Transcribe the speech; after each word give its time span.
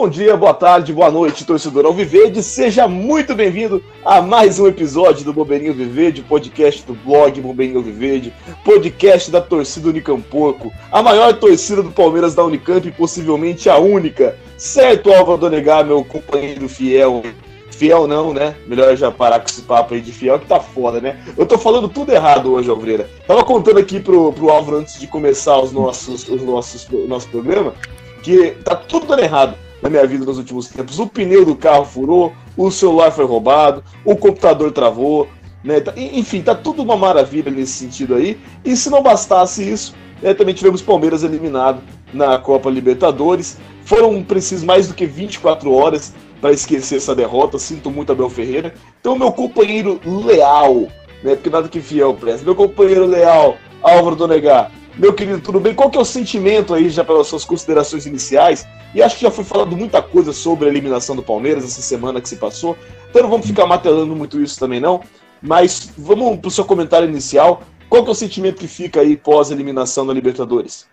Bom 0.00 0.08
dia, 0.08 0.36
boa 0.36 0.54
tarde, 0.54 0.92
boa 0.92 1.10
noite, 1.10 1.44
torcedor 1.44 1.84
Alviverde. 1.84 2.40
Seja 2.40 2.86
muito 2.86 3.34
bem-vindo 3.34 3.82
a 4.04 4.22
mais 4.22 4.60
um 4.60 4.68
episódio 4.68 5.24
do 5.24 5.32
Bobeirinho 5.32 5.74
Viverde, 5.74 6.22
podcast 6.22 6.86
do 6.86 6.94
blog 6.94 7.40
Bobeirinho 7.40 7.78
Alviverde, 7.78 8.32
podcast 8.64 9.28
da 9.28 9.40
torcida 9.40 9.88
Unicampoco, 9.88 10.72
a 10.92 11.02
maior 11.02 11.36
torcida 11.40 11.82
do 11.82 11.90
Palmeiras 11.90 12.32
da 12.32 12.44
Unicamp 12.44 12.86
e 12.86 12.92
possivelmente 12.92 13.68
a 13.68 13.76
única. 13.76 14.38
Certo, 14.56 15.12
Álvaro 15.12 15.36
Donegar, 15.36 15.84
meu 15.84 16.04
companheiro 16.04 16.68
fiel. 16.68 17.24
Fiel 17.68 18.06
não, 18.06 18.32
né? 18.32 18.54
Melhor 18.68 18.94
já 18.94 19.10
parar 19.10 19.40
com 19.40 19.46
esse 19.46 19.62
papo 19.62 19.94
aí 19.94 20.00
de 20.00 20.12
fiel, 20.12 20.38
que 20.38 20.46
tá 20.46 20.60
foda, 20.60 21.00
né? 21.00 21.18
Eu 21.36 21.44
tô 21.44 21.58
falando 21.58 21.88
tudo 21.88 22.12
errado 22.12 22.52
hoje, 22.52 22.70
Alvreira. 22.70 23.10
Tava 23.26 23.42
contando 23.42 23.80
aqui 23.80 23.98
pro, 23.98 24.32
pro 24.32 24.48
Álvaro 24.48 24.76
antes 24.76 25.00
de 25.00 25.08
começar 25.08 25.58
os 25.58 25.72
nossos, 25.72 26.28
os 26.28 26.40
nossos, 26.44 26.86
o 26.88 27.08
nosso 27.08 27.26
programa, 27.26 27.74
que 28.22 28.52
tá 28.64 28.76
tudo 28.76 29.04
dando 29.04 29.22
errado 29.22 29.56
na 29.88 29.90
minha 29.90 30.06
vida 30.06 30.24
nos 30.24 30.38
últimos 30.38 30.68
tempos. 30.68 30.98
O 30.98 31.06
pneu 31.06 31.44
do 31.44 31.56
carro 31.56 31.84
furou, 31.84 32.32
o 32.56 32.70
celular 32.70 33.10
foi 33.10 33.24
roubado, 33.24 33.82
o 34.04 34.14
computador 34.14 34.70
travou, 34.70 35.26
né? 35.64 35.80
Tá, 35.80 35.92
enfim, 35.96 36.42
tá 36.42 36.54
tudo 36.54 36.82
uma 36.82 36.96
maravilha 36.96 37.50
nesse 37.50 37.72
sentido 37.72 38.14
aí. 38.14 38.38
E 38.64 38.76
se 38.76 38.90
não 38.90 39.02
bastasse 39.02 39.68
isso, 39.68 39.94
né, 40.22 40.34
também 40.34 40.54
tivemos 40.54 40.82
Palmeiras 40.82 41.22
eliminado 41.22 41.80
na 42.12 42.38
Copa 42.38 42.70
Libertadores. 42.70 43.58
Foram 43.84 44.22
precisos 44.22 44.64
mais 44.64 44.86
do 44.86 44.94
que 44.94 45.06
24 45.06 45.72
horas 45.72 46.12
para 46.40 46.52
esquecer 46.52 46.96
essa 46.96 47.14
derrota. 47.14 47.58
Sinto 47.58 47.90
muito 47.90 48.12
Abel 48.12 48.28
Ferreira. 48.28 48.74
Então, 49.00 49.18
meu 49.18 49.32
companheiro 49.32 49.98
leal, 50.04 50.86
né? 51.22 51.34
Porque 51.34 51.50
nada 51.50 51.68
que 51.68 51.80
fiel 51.80 52.14
presta. 52.14 52.44
Meu 52.44 52.54
companheiro 52.54 53.06
leal, 53.06 53.56
Álvaro 53.82 54.14
Donegar. 54.14 54.70
Meu 54.98 55.14
querido, 55.14 55.40
tudo 55.40 55.60
bem? 55.60 55.76
Qual 55.76 55.88
que 55.88 55.96
é 55.96 56.00
o 56.00 56.04
sentimento 56.04 56.74
aí, 56.74 56.90
já 56.90 57.04
pelas 57.04 57.28
suas 57.28 57.44
considerações 57.44 58.04
iniciais? 58.04 58.66
E 58.92 59.00
acho 59.00 59.14
que 59.16 59.22
já 59.22 59.30
foi 59.30 59.44
falado 59.44 59.76
muita 59.76 60.02
coisa 60.02 60.32
sobre 60.32 60.66
a 60.66 60.68
eliminação 60.68 61.14
do 61.14 61.22
Palmeiras 61.22 61.62
essa 61.62 61.80
semana 61.80 62.20
que 62.20 62.28
se 62.28 62.34
passou. 62.34 62.76
Então 63.08 63.22
não 63.22 63.30
vamos 63.30 63.46
ficar 63.46 63.64
matelando 63.64 64.16
muito 64.16 64.40
isso 64.40 64.58
também 64.58 64.80
não. 64.80 65.00
Mas 65.40 65.92
vamos 65.96 66.40
para 66.40 66.48
o 66.48 66.50
seu 66.50 66.64
comentário 66.64 67.08
inicial. 67.08 67.62
Qual 67.88 68.02
que 68.02 68.08
é 68.08 68.12
o 68.12 68.14
sentimento 68.14 68.58
que 68.58 68.66
fica 68.66 69.00
aí 69.00 69.16
pós 69.16 69.52
eliminação 69.52 70.04
da 70.04 70.12
Libertadores? 70.12 70.88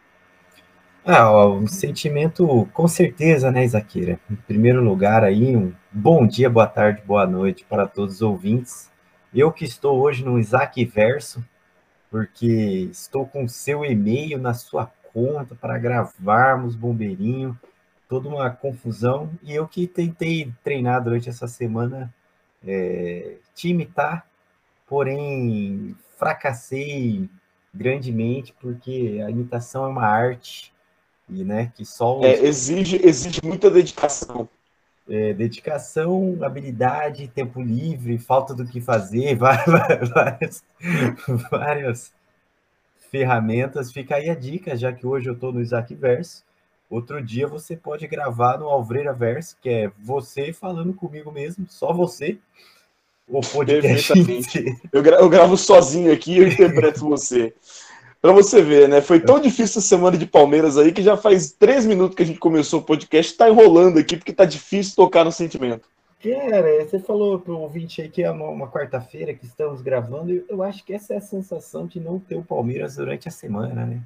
Ah, 1.03 1.47
um 1.47 1.65
sentimento 1.65 2.69
com 2.73 2.87
certeza, 2.87 3.49
né, 3.49 3.65
Isaqueira? 3.65 4.19
Em 4.29 4.35
primeiro 4.35 4.83
lugar 4.83 5.23
aí, 5.23 5.55
um 5.55 5.73
bom 5.91 6.27
dia, 6.27 6.47
boa 6.47 6.67
tarde, 6.67 7.01
boa 7.07 7.25
noite 7.25 7.65
para 7.67 7.87
todos 7.87 8.15
os 8.15 8.21
ouvintes. 8.21 8.91
Eu 9.33 9.51
que 9.51 9.65
estou 9.65 9.99
hoje 9.99 10.23
no 10.23 10.37
Isaac 10.37 10.85
Verso, 10.85 11.43
porque 12.09 12.89
estou 12.91 13.25
com 13.25 13.47
seu 13.47 13.83
e-mail 13.83 14.37
na 14.37 14.53
sua 14.53 14.91
conta 15.13 15.55
para 15.55 15.77
gravarmos 15.77 16.75
Bombeirinho, 16.75 17.57
toda 18.07 18.29
uma 18.29 18.49
confusão. 18.49 19.31
E 19.43 19.53
eu 19.53 19.67
que 19.67 19.87
tentei 19.87 20.51
treinar 20.63 21.03
durante 21.03 21.29
essa 21.29 21.47
semana, 21.47 22.13
é, 22.65 23.37
te 23.53 23.69
imitar, 23.69 24.27
porém 24.87 25.95
fracassei 26.17 27.29
grandemente, 27.73 28.53
porque 28.59 29.21
a 29.25 29.29
imitação 29.29 29.85
é 29.85 29.87
uma 29.87 30.05
arte, 30.05 30.73
e 31.29 31.43
né, 31.43 31.71
que 31.75 31.83
só... 31.83 32.21
É, 32.23 32.45
exige, 32.45 32.99
exige 33.03 33.41
muita 33.43 33.69
dedicação 33.69 34.47
é, 35.09 35.33
dedicação, 35.33 36.37
habilidade, 36.41 37.27
tempo 37.27 37.61
livre, 37.61 38.17
falta 38.17 38.53
do 38.53 38.65
que 38.65 38.81
fazer, 38.81 39.35
várias, 39.37 40.63
várias 41.49 42.13
ferramentas. 43.11 43.91
Fica 43.91 44.15
aí 44.15 44.29
a 44.29 44.35
dica, 44.35 44.75
já 44.75 44.91
que 44.91 45.05
hoje 45.05 45.29
eu 45.29 45.33
estou 45.33 45.51
no 45.53 45.61
Isaac 45.61 45.93
Verso. 45.95 46.43
Outro 46.89 47.21
dia 47.21 47.47
você 47.47 47.75
pode 47.75 48.07
gravar 48.07 48.59
no 48.59 48.67
Alvreira 48.67 49.13
Verso, 49.13 49.57
que 49.61 49.69
é 49.69 49.91
você 49.97 50.53
falando 50.53 50.93
comigo 50.93 51.31
mesmo, 51.31 51.65
só 51.69 51.91
você. 51.93 52.37
O 53.27 53.41
podcast. 53.41 54.13
Eu, 54.93 55.01
gra 55.01 55.15
eu 55.17 55.27
gravo 55.27 55.57
sozinho 55.57 56.13
aqui 56.13 56.33
e 56.33 56.37
eu 56.37 56.47
interpreto 56.47 56.99
você. 57.09 57.53
Pra 58.25 58.33
você 58.33 58.59
ver, 58.59 58.89
né? 58.89 59.01
Foi 59.01 59.19
tão 59.19 59.39
difícil 59.39 59.77
a 59.77 59.83
semana 59.83 60.17
de 60.17 60.25
Palmeiras 60.25 60.79
aí 60.79 60.91
que 60.91 61.03
já 61.03 61.15
faz 61.15 61.51
três 61.51 61.85
minutos 61.85 62.15
que 62.15 62.23
a 62.23 62.25
gente 62.25 62.39
começou 62.39 62.79
o 62.79 62.83
podcast, 62.83 63.37
tá 63.37 63.47
enrolando 63.47 63.99
aqui 63.99 64.17
porque 64.17 64.33
tá 64.33 64.45
difícil 64.45 64.95
tocar 64.95 65.23
no 65.23 65.31
sentimento. 65.31 65.87
Cara, 66.23 66.83
você 66.83 66.97
falou 66.97 67.39
pro 67.39 67.59
ouvinte 67.59 68.01
aí 68.01 68.09
que 68.09 68.23
é 68.23 68.31
uma, 68.31 68.49
uma 68.49 68.67
quarta-feira 68.67 69.31
que 69.31 69.45
estamos 69.45 69.79
gravando, 69.83 70.33
e 70.33 70.43
eu 70.49 70.63
acho 70.63 70.83
que 70.83 70.91
essa 70.91 71.13
é 71.13 71.17
a 71.17 71.21
sensação 71.21 71.85
de 71.85 71.99
não 71.99 72.17
ter 72.17 72.35
o 72.35 72.43
Palmeiras 72.43 72.95
durante 72.95 73.27
a 73.27 73.31
semana, 73.31 73.85
né? 73.85 74.01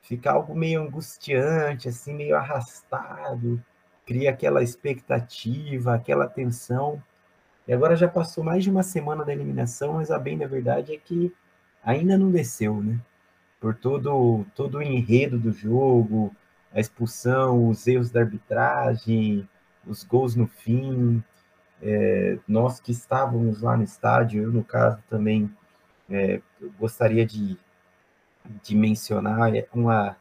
Fica 0.00 0.32
algo 0.32 0.56
meio 0.56 0.82
angustiante, 0.82 1.88
assim, 1.88 2.14
meio 2.14 2.34
arrastado, 2.34 3.62
cria 4.04 4.30
aquela 4.30 4.60
expectativa, 4.64 5.94
aquela 5.94 6.26
tensão. 6.26 7.00
E 7.68 7.72
agora 7.72 7.94
já 7.94 8.08
passou 8.08 8.42
mais 8.42 8.64
de 8.64 8.70
uma 8.72 8.82
semana 8.82 9.24
da 9.24 9.32
eliminação, 9.32 9.92
mas 9.92 10.10
a 10.10 10.18
bem 10.18 10.36
da 10.36 10.48
verdade 10.48 10.92
é 10.92 10.98
que 10.98 11.32
ainda 11.84 12.18
não 12.18 12.32
desceu, 12.32 12.82
né? 12.82 12.98
Por 13.62 13.76
todo, 13.76 14.44
todo 14.56 14.78
o 14.78 14.82
enredo 14.82 15.38
do 15.38 15.52
jogo, 15.52 16.34
a 16.74 16.80
expulsão, 16.80 17.68
os 17.68 17.86
erros 17.86 18.10
da 18.10 18.18
arbitragem, 18.18 19.48
os 19.86 20.02
gols 20.02 20.34
no 20.34 20.48
fim. 20.48 21.22
É, 21.80 22.38
nós 22.46 22.80
que 22.80 22.90
estávamos 22.90 23.62
lá 23.62 23.76
no 23.76 23.84
estádio, 23.84 24.42
eu 24.42 24.52
no 24.52 24.64
caso 24.64 24.98
também 25.08 25.48
é, 26.10 26.42
gostaria 26.76 27.24
de, 27.24 27.56
de 28.64 28.74
mencionar 28.74 29.54
é, 29.54 29.68
uma, 29.72 30.16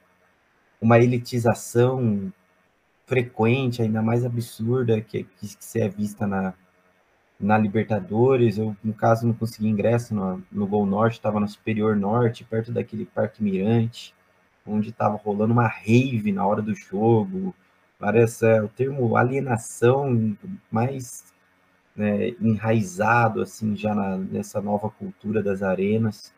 uma 0.80 1.00
elitização 1.00 2.32
frequente, 3.08 3.82
ainda 3.82 4.04
mais 4.04 4.24
absurda, 4.24 5.02
que, 5.02 5.24
que, 5.24 5.56
que 5.56 5.66
se 5.66 5.82
é 5.82 5.90
vista 5.90 6.28
na, 6.28 6.54
na 7.42 7.58
Libertadores. 7.58 8.58
Eu, 8.58 8.76
no 8.84 8.94
caso, 8.94 9.26
não 9.26 9.34
consegui 9.34 9.68
ingresso 9.68 10.14
no, 10.14 10.44
no 10.52 10.68
Gol 10.68 10.86
Norte, 10.86 11.14
estava 11.14 11.40
no 11.40 11.48
Superior 11.48 11.96
Norte, 11.96 12.44
perto 12.44 12.72
daquele 12.72 13.06
Parque 13.06 13.44
Mirante, 13.44 14.14
onde 14.66 14.90
estava 14.90 15.18
rolando 15.18 15.54
uma 15.54 15.68
rave 15.68 16.32
na 16.32 16.46
hora 16.46 16.62
do 16.62 16.76
jogo. 16.76 17.56
Parece 18.00 18.46
é, 18.46 18.62
o 18.62 18.68
termo 18.68 19.16
alienação 19.16 20.36
mais 20.72 21.34
né, 21.96 22.30
enraizado 22.40 23.42
assim 23.42 23.76
já 23.76 23.94
na, 23.94 24.18
nessa 24.18 24.62
nova 24.62 24.90
cultura 24.90 25.44
das 25.44 25.62
arenas. 25.64 26.34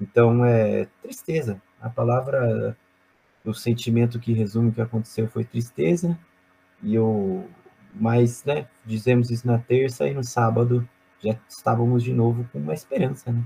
Então 0.00 0.44
é 0.44 0.86
tristeza. 1.02 1.60
A 1.80 1.88
palavra, 1.88 2.76
o 3.44 3.54
sentimento 3.54 4.18
que 4.18 4.32
resume 4.32 4.70
o 4.70 4.72
que 4.72 4.80
aconteceu 4.80 5.28
foi 5.28 5.44
tristeza. 5.44 6.18
E 6.82 6.94
eu 6.94 7.48
mas, 7.98 8.44
né, 8.44 8.66
dizemos 8.84 9.30
isso 9.30 9.46
na 9.46 9.58
terça 9.58 10.06
e 10.06 10.14
no 10.14 10.24
sábado 10.24 10.88
já 11.22 11.36
estávamos 11.48 12.02
de 12.02 12.12
novo 12.12 12.48
com 12.52 12.58
uma 12.58 12.74
esperança, 12.74 13.32
né? 13.32 13.42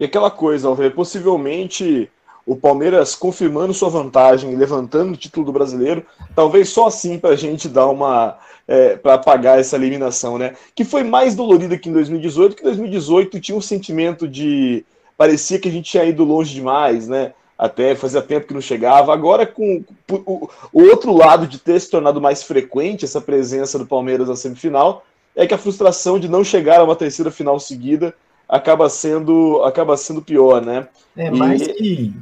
E 0.00 0.04
aquela 0.04 0.30
coisa, 0.30 0.66
Alver, 0.66 0.94
possivelmente 0.94 2.10
o 2.44 2.56
Palmeiras 2.56 3.14
confirmando 3.14 3.72
sua 3.72 3.88
vantagem, 3.88 4.56
levantando 4.56 5.12
o 5.12 5.16
título 5.16 5.46
do 5.46 5.52
brasileiro, 5.52 6.04
talvez 6.34 6.70
só 6.70 6.86
assim 6.86 7.18
para 7.18 7.30
a 7.30 7.36
gente 7.36 7.68
dar 7.68 7.86
uma. 7.86 8.38
É, 8.66 8.96
para 8.96 9.14
apagar 9.14 9.58
essa 9.58 9.74
eliminação, 9.76 10.38
né? 10.38 10.54
Que 10.74 10.84
foi 10.84 11.02
mais 11.02 11.34
dolorida 11.34 11.76
que 11.76 11.88
em 11.88 11.92
2018, 11.92 12.56
que 12.56 12.62
em 12.62 12.66
2018 12.66 13.40
tinha 13.40 13.58
um 13.58 13.60
sentimento 13.60 14.26
de. 14.26 14.84
parecia 15.16 15.58
que 15.58 15.68
a 15.68 15.72
gente 15.72 15.90
tinha 15.90 16.04
ido 16.04 16.24
longe 16.24 16.54
demais, 16.54 17.08
né? 17.08 17.32
Até 17.62 17.94
fazia 17.94 18.20
tempo 18.20 18.48
que 18.48 18.54
não 18.54 18.60
chegava. 18.60 19.14
Agora, 19.14 19.46
com 19.46 19.84
o, 20.10 20.50
outro 20.72 21.14
lado 21.14 21.46
de 21.46 21.60
ter 21.60 21.78
se 21.78 21.88
tornado 21.88 22.20
mais 22.20 22.42
frequente 22.42 23.04
essa 23.04 23.20
presença 23.20 23.78
do 23.78 23.86
Palmeiras 23.86 24.28
na 24.28 24.34
semifinal, 24.34 25.06
é 25.36 25.46
que 25.46 25.54
a 25.54 25.58
frustração 25.58 26.18
de 26.18 26.28
não 26.28 26.42
chegar 26.42 26.80
a 26.80 26.84
uma 26.84 26.96
terceira 26.96 27.30
final 27.30 27.60
seguida 27.60 28.12
acaba 28.48 28.88
sendo, 28.88 29.62
acaba 29.62 29.96
sendo 29.96 30.20
pior, 30.20 30.60
né? 30.60 30.88
É, 31.16 31.30
mais 31.30 31.62
e... 31.62 31.72
que. 31.72 32.14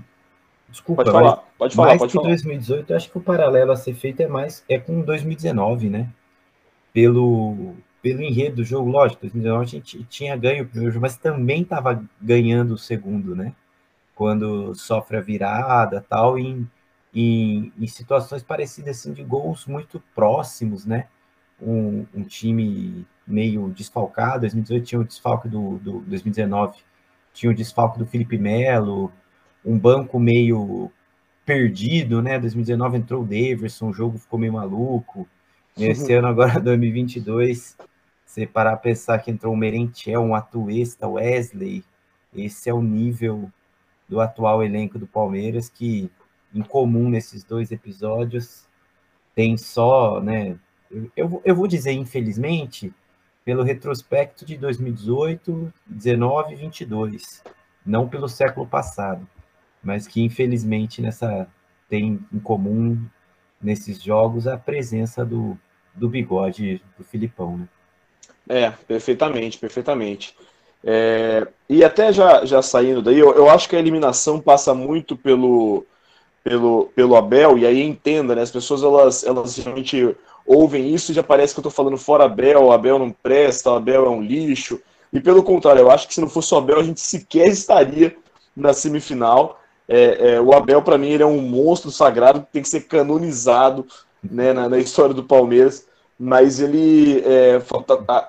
Desculpa, 0.69 1.05
pode 1.05 1.17
falar, 1.17 1.45
pode 1.59 1.75
falar. 1.75 1.89
Mais 1.89 1.99
pode 2.01 2.13
que 2.13 2.19
falar. 2.19 2.29
2018, 2.29 2.91
eu 2.91 2.97
acho 2.97 3.11
que 3.11 3.17
o 3.19 3.23
paralelo 3.23 3.73
a 3.73 3.77
ser 3.77 3.95
feito 3.95 4.21
é 4.21 4.29
mais 4.29 4.63
é 4.69 4.79
com 4.79 5.01
2019, 5.01 5.89
né? 5.89 6.09
Pelo, 6.93 7.75
pelo 8.03 8.21
enredo 8.21 8.57
do 8.57 8.65
jogo, 8.65 8.91
lógico, 8.91 9.23
2019 9.23 9.65
a 9.65 9.67
gente 9.67 10.05
tinha 10.05 10.37
ganho 10.37 10.65
o 10.65 10.67
primeiro 10.67 10.93
jogo, 10.93 11.03
mas 11.03 11.17
também 11.17 11.63
estava 11.63 12.05
ganhando 12.21 12.75
o 12.75 12.79
segundo, 12.79 13.35
né? 13.35 13.55
Quando 14.21 14.75
sofre 14.75 15.17
a 15.17 15.21
virada 15.23 16.05
tal, 16.07 16.39
em, 16.39 16.69
em, 17.15 17.73
em, 17.81 17.87
situações 17.87 18.43
parecidas 18.43 18.99
assim, 18.99 19.15
de 19.15 19.25
gols 19.25 19.65
muito 19.65 19.99
próximos, 20.15 20.85
né? 20.85 21.07
Um, 21.59 22.05
um, 22.15 22.23
time 22.23 23.07
meio 23.27 23.71
desfalcado, 23.71 24.41
2018 24.41 24.85
tinha 24.85 25.01
o 25.01 25.05
desfalque 25.05 25.49
do, 25.49 25.79
do 25.79 26.01
2019, 26.01 26.81
tinha 27.33 27.51
o 27.51 27.55
desfalque 27.55 27.99
do 27.99 28.05
Felipe 28.05 28.37
Melo, 28.37 29.11
um 29.65 29.79
banco 29.79 30.21
meio 30.21 30.93
perdido, 31.47 32.21
né? 32.21 32.39
2019 32.39 32.99
entrou 32.99 33.23
o 33.23 33.27
Daverson, 33.27 33.89
o 33.89 33.95
jogo 33.95 34.19
ficou 34.19 34.39
meio 34.39 34.53
maluco. 34.53 35.27
Esse 35.79 36.13
ano 36.13 36.29
agora 36.29 36.61
2022, 36.61 37.75
você 38.27 38.47
parar 38.47 38.75
a 38.75 38.77
pensar 38.77 39.19
que 39.21 39.31
entrou 39.31 39.55
o 39.55 39.57
Merentiel, 39.57 40.21
um 40.21 40.35
Atuesta, 40.35 41.09
Wesley, 41.09 41.83
esse 42.35 42.69
é 42.69 42.75
o 42.75 42.83
nível 42.83 43.51
do 44.11 44.21
atual 44.21 44.63
elenco 44.63 44.99
do 44.99 45.07
Palmeiras, 45.07 45.69
que 45.69 46.11
em 46.53 46.63
comum 46.63 47.09
nesses 47.09 47.45
dois 47.45 47.71
episódios 47.71 48.69
tem 49.37 49.57
só, 49.57 50.21
né? 50.21 50.59
Eu, 51.17 51.41
eu 51.45 51.55
vou 51.55 51.69
dizer, 51.69 51.93
infelizmente, 51.93 52.93
pelo 53.45 53.63
retrospecto 53.63 54.45
de 54.45 54.59
2018, 54.59 55.73
19 55.87 56.53
e 56.53 56.57
22, 56.57 57.45
não 57.87 58.09
pelo 58.09 58.29
século 58.29 58.67
passado, 58.67 59.27
mas 59.81 60.09
que 60.09 60.21
infelizmente 60.21 61.01
nessa 61.01 61.47
tem 61.89 62.21
em 62.33 62.39
comum 62.41 63.01
nesses 63.63 64.03
jogos 64.03 64.49
a 64.49 64.59
presença 64.59 65.25
do, 65.25 65.57
do 65.95 66.09
bigode 66.09 66.83
do 66.99 67.05
Filipão, 67.05 67.59
né? 67.59 67.69
É, 68.49 68.71
perfeitamente, 68.71 69.59
perfeitamente. 69.59 70.35
É, 70.83 71.47
e 71.69 71.85
até 71.85 72.13
já, 72.13 72.45
já 72.45 72.63
saindo 72.63 73.03
daí, 73.03 73.19
eu, 73.19 73.33
eu 73.35 73.51
acho 73.51 73.69
que 73.69 73.77
a 73.77 73.79
eliminação 73.79 74.41
passa 74.41 74.75
muito 74.75 75.17
pelo, 75.17 75.85
pelo, 76.43 76.87
pelo 76.95 77.17
Abel, 77.17 77.59
e 77.59 77.67
aí 77.67 77.83
entenda, 77.83 78.35
né? 78.35 78.43
As 78.43 78.51
pessoas 78.51 78.83
elas, 78.83 79.25
elas 79.25 79.57
realmente 79.57 80.17
ouvem 80.47 80.93
isso 80.93 81.13
e 81.13 81.15
já 81.15 81.23
parece 81.23 81.55
que 81.55 81.61
eu 81.61 81.65
tô 81.65 81.71
falando 81.71 81.97
fora 81.97 82.25
Abel, 82.25 82.73
Abel 82.73 82.99
não 82.99 83.11
presta, 83.11 83.77
Abel 83.77 84.07
é 84.07 84.11
um 84.11 84.23
lixo. 84.23 84.81
E 85.13 85.21
pelo 85.21 85.43
contrário, 85.43 85.81
eu 85.81 85.91
acho 85.91 86.09
que 86.09 86.15
se 86.15 86.21
não 86.21 86.29
fosse 86.29 86.55
o 86.55 86.59
Abel, 86.59 86.81
a 86.81 86.83
gente 86.83 87.01
sequer 87.01 87.49
estaria 87.49 88.17
na 88.57 88.73
semifinal. 88.73 89.61
É, 89.89 90.35
é, 90.35 90.41
o 90.41 90.53
Abel, 90.55 90.83
para 90.83 90.97
mim, 90.97 91.11
ele 91.11 91.23
é 91.23 91.27
um 91.27 91.41
monstro 91.41 91.91
sagrado 91.91 92.41
que 92.43 92.53
tem 92.53 92.63
que 92.63 92.69
ser 92.69 92.83
canonizado 92.83 93.87
né, 94.23 94.53
na, 94.53 94.69
na 94.69 94.79
história 94.79 95.15
do 95.15 95.25
Palmeiras 95.25 95.87
mas 96.23 96.61
ele 96.61 97.23
é, 97.25 97.63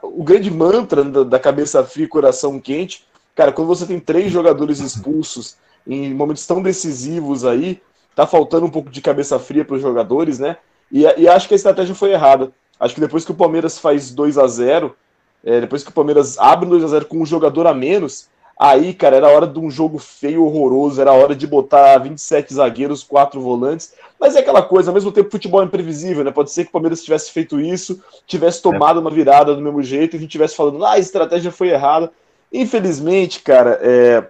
o 0.01 0.23
grande 0.23 0.49
mantra 0.49 1.03
da, 1.03 1.37
cabeça 1.37 1.83
fria 1.83 2.05
e 2.05 2.07
coração 2.07 2.57
quente, 2.57 3.05
cara, 3.35 3.51
quando 3.51 3.67
você 3.67 3.85
tem 3.85 3.99
três 3.99 4.31
jogadores 4.31 4.79
expulsos 4.79 5.57
em 5.85 6.13
momentos 6.13 6.47
tão 6.47 6.61
decisivos 6.61 7.43
aí, 7.43 7.81
tá 8.15 8.25
faltando 8.25 8.65
um 8.65 8.69
pouco 8.69 8.89
de 8.89 9.01
cabeça 9.01 9.37
fria 9.37 9.65
para 9.65 9.75
os 9.75 9.81
jogadores, 9.81 10.39
né? 10.39 10.55
E, 10.89 11.01
e, 11.01 11.27
acho 11.27 11.49
que 11.49 11.53
a 11.53 11.57
estratégia 11.57 11.93
foi 11.93 12.13
errada. 12.13 12.53
Acho 12.79 12.95
que 12.95 13.01
depois 13.01 13.25
que 13.25 13.31
o 13.31 13.35
Palmeiras 13.35 13.77
faz 13.77 14.09
2 14.11 14.37
a 14.37 14.47
0 14.47 14.95
é, 15.43 15.59
depois 15.59 15.83
que 15.83 15.89
o 15.89 15.93
Palmeiras 15.93 16.37
abre 16.37 16.69
2 16.69 16.85
a 16.85 16.87
0 16.87 17.05
com 17.07 17.17
um 17.17 17.25
jogador 17.25 17.67
a 17.67 17.73
menos, 17.73 18.29
Aí, 18.59 18.93
cara, 18.93 19.15
era 19.15 19.27
hora 19.27 19.47
de 19.47 19.57
um 19.59 19.71
jogo 19.71 19.97
feio, 19.97 20.45
horroroso, 20.45 21.01
era 21.01 21.11
hora 21.11 21.35
de 21.35 21.47
botar 21.47 21.97
27 21.97 22.53
zagueiros, 22.53 23.03
quatro 23.03 23.41
volantes. 23.41 23.93
Mas 24.19 24.35
é 24.35 24.39
aquela 24.39 24.61
coisa, 24.61 24.91
ao 24.91 24.93
mesmo 24.93 25.11
tempo, 25.11 25.31
futebol 25.31 25.61
é 25.61 25.65
imprevisível, 25.65 26.23
né? 26.23 26.29
Pode 26.29 26.51
ser 26.51 26.63
que 26.63 26.69
o 26.69 26.73
Palmeiras 26.73 27.03
tivesse 27.03 27.31
feito 27.31 27.59
isso, 27.59 28.03
tivesse 28.27 28.61
tomado 28.61 28.99
uma 28.99 29.09
virada 29.09 29.55
do 29.55 29.61
mesmo 29.61 29.81
jeito 29.81 30.15
e 30.15 30.17
a 30.17 30.19
gente 30.19 30.29
tivesse 30.29 30.55
falando, 30.55 30.85
ah, 30.85 30.91
a 30.91 30.99
estratégia 30.99 31.51
foi 31.51 31.69
errada. 31.69 32.11
Infelizmente, 32.53 33.39
cara, 33.39 33.79
é, 33.81 34.23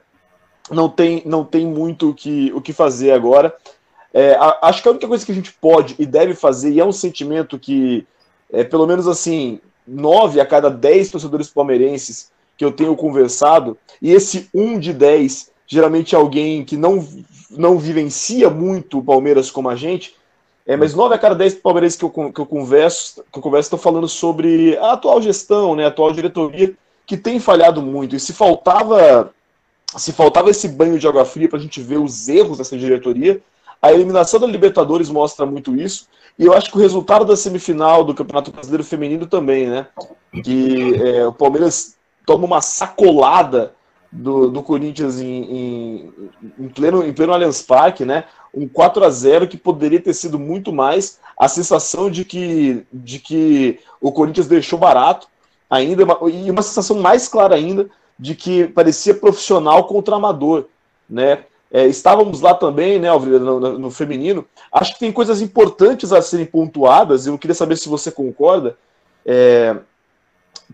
não, 0.70 0.88
tem, 0.88 1.22
não 1.26 1.44
tem 1.44 1.66
muito 1.66 2.12
o 2.12 2.14
que, 2.14 2.54
o 2.56 2.62
que 2.62 2.72
fazer 2.72 3.12
agora. 3.12 3.54
É, 4.14 4.36
a, 4.36 4.60
acho 4.64 4.82
que 4.82 4.88
a 4.88 4.92
única 4.92 5.08
coisa 5.08 5.26
que 5.26 5.32
a 5.32 5.36
gente 5.36 5.52
pode 5.54 5.96
e 6.00 6.06
deve 6.06 6.34
fazer, 6.36 6.72
e 6.72 6.80
é 6.80 6.86
um 6.86 6.92
sentimento 6.94 7.60
que, 7.60 8.08
é, 8.52 8.64
pelo 8.64 8.88
menos 8.88 9.08
assim, 9.10 9.60
nove 9.86 10.40
a 10.40 10.46
cada 10.46 10.70
dez 10.70 11.12
torcedores 11.12 11.50
palmeirenses 11.50 12.32
que 12.62 12.66
eu 12.66 12.72
tenho 12.72 12.96
conversado, 12.96 13.76
e 14.00 14.12
esse 14.12 14.48
um 14.54 14.78
de 14.78 14.94
10, 14.94 15.50
geralmente 15.66 16.16
alguém 16.16 16.64
que 16.64 16.78
não, 16.78 17.04
não 17.50 17.80
vivencia 17.80 18.52
muito 18.52 19.00
o 19.00 19.04
Palmeiras 19.04 19.50
como 19.50 19.68
a 19.68 19.76
gente, 19.76 20.14
é, 20.64 20.78
mas 20.78 20.94
9 20.94 21.16
a 21.16 21.18
cada 21.18 21.34
10 21.34 21.56
palmeirenses 21.56 21.98
que 21.98 22.06
eu, 22.06 22.12
que 22.12 22.40
eu 22.40 22.46
converso, 22.46 23.24
que 23.34 23.40
eu 23.40 23.42
converso 23.42 23.66
estão 23.66 23.80
falando 23.80 24.08
sobre 24.08 24.78
a 24.78 24.92
atual 24.92 25.20
gestão, 25.20 25.76
né, 25.76 25.86
a 25.86 25.88
atual 25.88 26.12
diretoria, 26.12 26.72
que 27.04 27.18
tem 27.18 27.40
falhado 27.40 27.82
muito. 27.82 28.16
E 28.16 28.20
se 28.20 28.32
faltava 28.32 29.34
se 29.98 30.12
faltava 30.12 30.52
esse 30.52 30.68
banho 30.68 31.00
de 31.00 31.08
água 31.08 31.26
fria 31.26 31.50
para 31.50 31.58
a 31.58 31.62
gente 31.62 31.82
ver 31.82 31.98
os 31.98 32.30
erros 32.30 32.60
dessa 32.60 32.78
diretoria, 32.78 33.42
a 33.82 33.92
eliminação 33.92 34.40
da 34.40 34.46
Libertadores 34.46 35.10
mostra 35.10 35.48
muito 35.48 35.76
isso. 35.76 36.08
E 36.38 36.46
eu 36.46 36.54
acho 36.54 36.70
que 36.70 36.78
o 36.78 36.80
resultado 36.80 37.26
da 37.26 37.36
semifinal 37.36 38.04
do 38.04 38.14
Campeonato 38.14 38.52
Brasileiro 38.52 38.84
Feminino 38.84 39.26
também, 39.26 39.66
né? 39.66 39.88
Que 40.44 40.94
é, 41.02 41.26
o 41.26 41.34
Palmeiras 41.34 41.96
toma 42.26 42.46
uma 42.46 42.62
sacolada 42.62 43.74
do, 44.12 44.50
do 44.50 44.62
Corinthians 44.62 45.22
em, 45.22 45.44
em, 45.44 46.14
em, 46.60 46.68
pleno, 46.68 47.04
em 47.04 47.14
pleno 47.14 47.34
Allianz 47.34 47.62
Parque, 47.62 48.04
né? 48.04 48.26
Um 48.54 48.68
4 48.68 49.04
a 49.06 49.10
0 49.10 49.48
que 49.48 49.58
poderia 49.58 50.02
ter 50.02 50.14
sido 50.14 50.38
muito 50.38 50.74
mais. 50.74 51.20
A 51.38 51.48
sensação 51.48 52.12
de 52.12 52.26
que, 52.26 52.86
de 52.92 53.20
que 53.20 53.80
o 54.02 54.12
Corinthians 54.12 54.48
deixou 54.48 54.78
barato 54.78 55.28
ainda, 55.70 56.04
e 56.30 56.52
uma 56.52 56.62
sensação 56.62 57.00
mais 57.00 57.30
clara 57.30 57.56
ainda 57.56 57.90
de 58.20 58.36
que 58.36 58.68
parecia 58.68 59.16
profissional 59.16 59.86
contra 59.86 60.16
amador, 60.16 60.66
né? 61.10 61.46
É, 61.74 61.88
estávamos 61.88 62.42
lá 62.42 62.54
também, 62.54 63.00
né, 63.00 63.10
no, 63.10 63.40
no, 63.40 63.80
no, 63.80 63.92
feminino. 63.92 64.46
Acho 64.74 64.94
que 64.94 65.00
tem 65.00 65.12
coisas 65.12 65.42
importantes 65.42 66.12
a 66.12 66.22
serem 66.22 66.46
pontuadas, 66.46 67.26
e 67.26 67.30
eu 67.30 67.38
queria 67.38 67.56
saber 67.56 67.78
se 67.78 67.88
você 67.88 68.12
concorda. 68.12 68.78
É, 69.26 69.78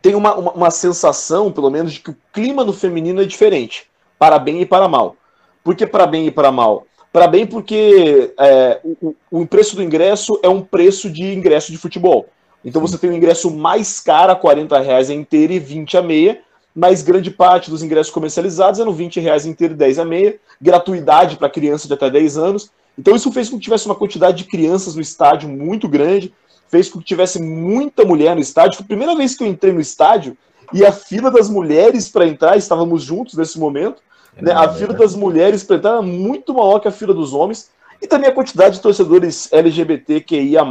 tem 0.02 0.16
uma, 0.16 0.36
uma, 0.36 0.52
uma, 0.52 0.72
sensação, 0.72 1.52
pelo 1.52 1.70
menos, 1.70 1.94
de 1.94 2.00
que 2.00 2.12
o 2.12 2.18
clima 2.34 2.64
no 2.64 2.74
feminino 2.74 3.22
é 3.22 3.26
diferente, 3.26 3.88
para 4.18 4.38
bem 4.40 4.62
e 4.62 4.66
para 4.66 4.88
mal. 4.88 5.16
Por 5.64 5.76
que 5.76 5.86
para 5.86 6.08
bem 6.08 6.28
e 6.28 6.32
para 6.32 6.52
mal? 6.52 6.86
Para 7.12 7.28
bem 7.28 7.46
porque 7.46 8.34
é, 8.40 8.80
o, 9.02 9.16
o 9.32 9.48
preço 9.48 9.76
do 9.76 9.84
ingresso 9.84 10.40
é 10.44 10.50
um 10.50 10.62
preço 10.62 11.10
de 11.10 11.34
ingresso 11.34 11.72
de 11.72 11.78
futebol. 11.78 12.28
Então 12.64 12.82
você 12.82 12.98
tem 12.98 13.10
um 13.10 13.16
ingresso 13.16 13.50
mais 13.50 14.00
caro, 14.00 14.32
a 14.32 14.36
40 14.36 14.80
reais 14.80 15.10
a 15.10 15.14
inteira 15.14 15.54
e 15.54 15.60
20 15.60 15.98
a 15.98 16.02
meia, 16.02 16.42
mas 16.76 17.02
grande 17.02 17.32
parte 17.32 17.70
dos 17.70 17.82
ingressos 17.82 18.14
comercializados 18.14 18.80
eram 18.80 18.94
20 18.94 19.20
reais 19.20 19.46
inteiro 19.46 19.74
e 19.74 19.78
10 19.78 20.00
a 20.00 20.06
meia, 20.06 20.38
gratuidade 20.62 21.38
para 21.38 21.50
criança 21.50 21.88
de 21.88 21.94
até 21.94 22.10
10 22.10 22.38
anos. 22.38 22.72
Então 22.98 23.16
isso 23.16 23.32
fez 23.32 23.50
com 23.50 23.58
que 23.58 23.64
tivesse 23.64 23.86
uma 23.86 23.96
quantidade 23.96 24.38
de 24.38 24.44
crianças 24.44 24.96
no 24.96 25.02
estádio 25.02 25.50
muito 25.50 25.88
grande, 25.88 26.34
fez 26.70 26.90
com 26.90 27.00
que 27.00 27.06
tivesse 27.06 27.42
muita 27.42 28.06
mulher 28.06 28.36
no 28.36 28.42
estádio. 28.42 28.78
Foi 28.78 28.84
a 28.84 28.88
primeira 28.88 29.16
vez 29.16 29.36
que 29.36 29.44
eu 29.44 29.48
entrei 29.48 29.74
no 29.74 29.80
estádio 29.80 30.38
e 30.74 30.86
a 30.86 30.92
fila 30.92 31.32
das 31.32 31.50
mulheres 31.50 32.10
para 32.10 32.28
entrar, 32.28 32.58
estávamos 32.58 33.04
juntos 33.04 33.36
nesse 33.36 33.60
momento, 33.60 34.02
é 34.36 34.42
né? 34.42 34.52
a 34.52 34.72
fila 34.72 34.94
das 34.94 35.16
mulheres 35.16 35.64
para 35.64 35.78
entrar 35.78 35.92
era 35.92 36.02
muito 36.02 36.54
maior 36.54 36.80
que 36.80 36.88
a 36.88 36.92
fila 36.92 37.14
dos 37.14 37.34
homens, 37.34 37.72
e 38.02 38.08
também 38.08 38.30
a 38.30 38.34
quantidade 38.34 38.76
de 38.76 38.82
torcedores 38.82 39.52
LGBTQIA, 39.52 40.64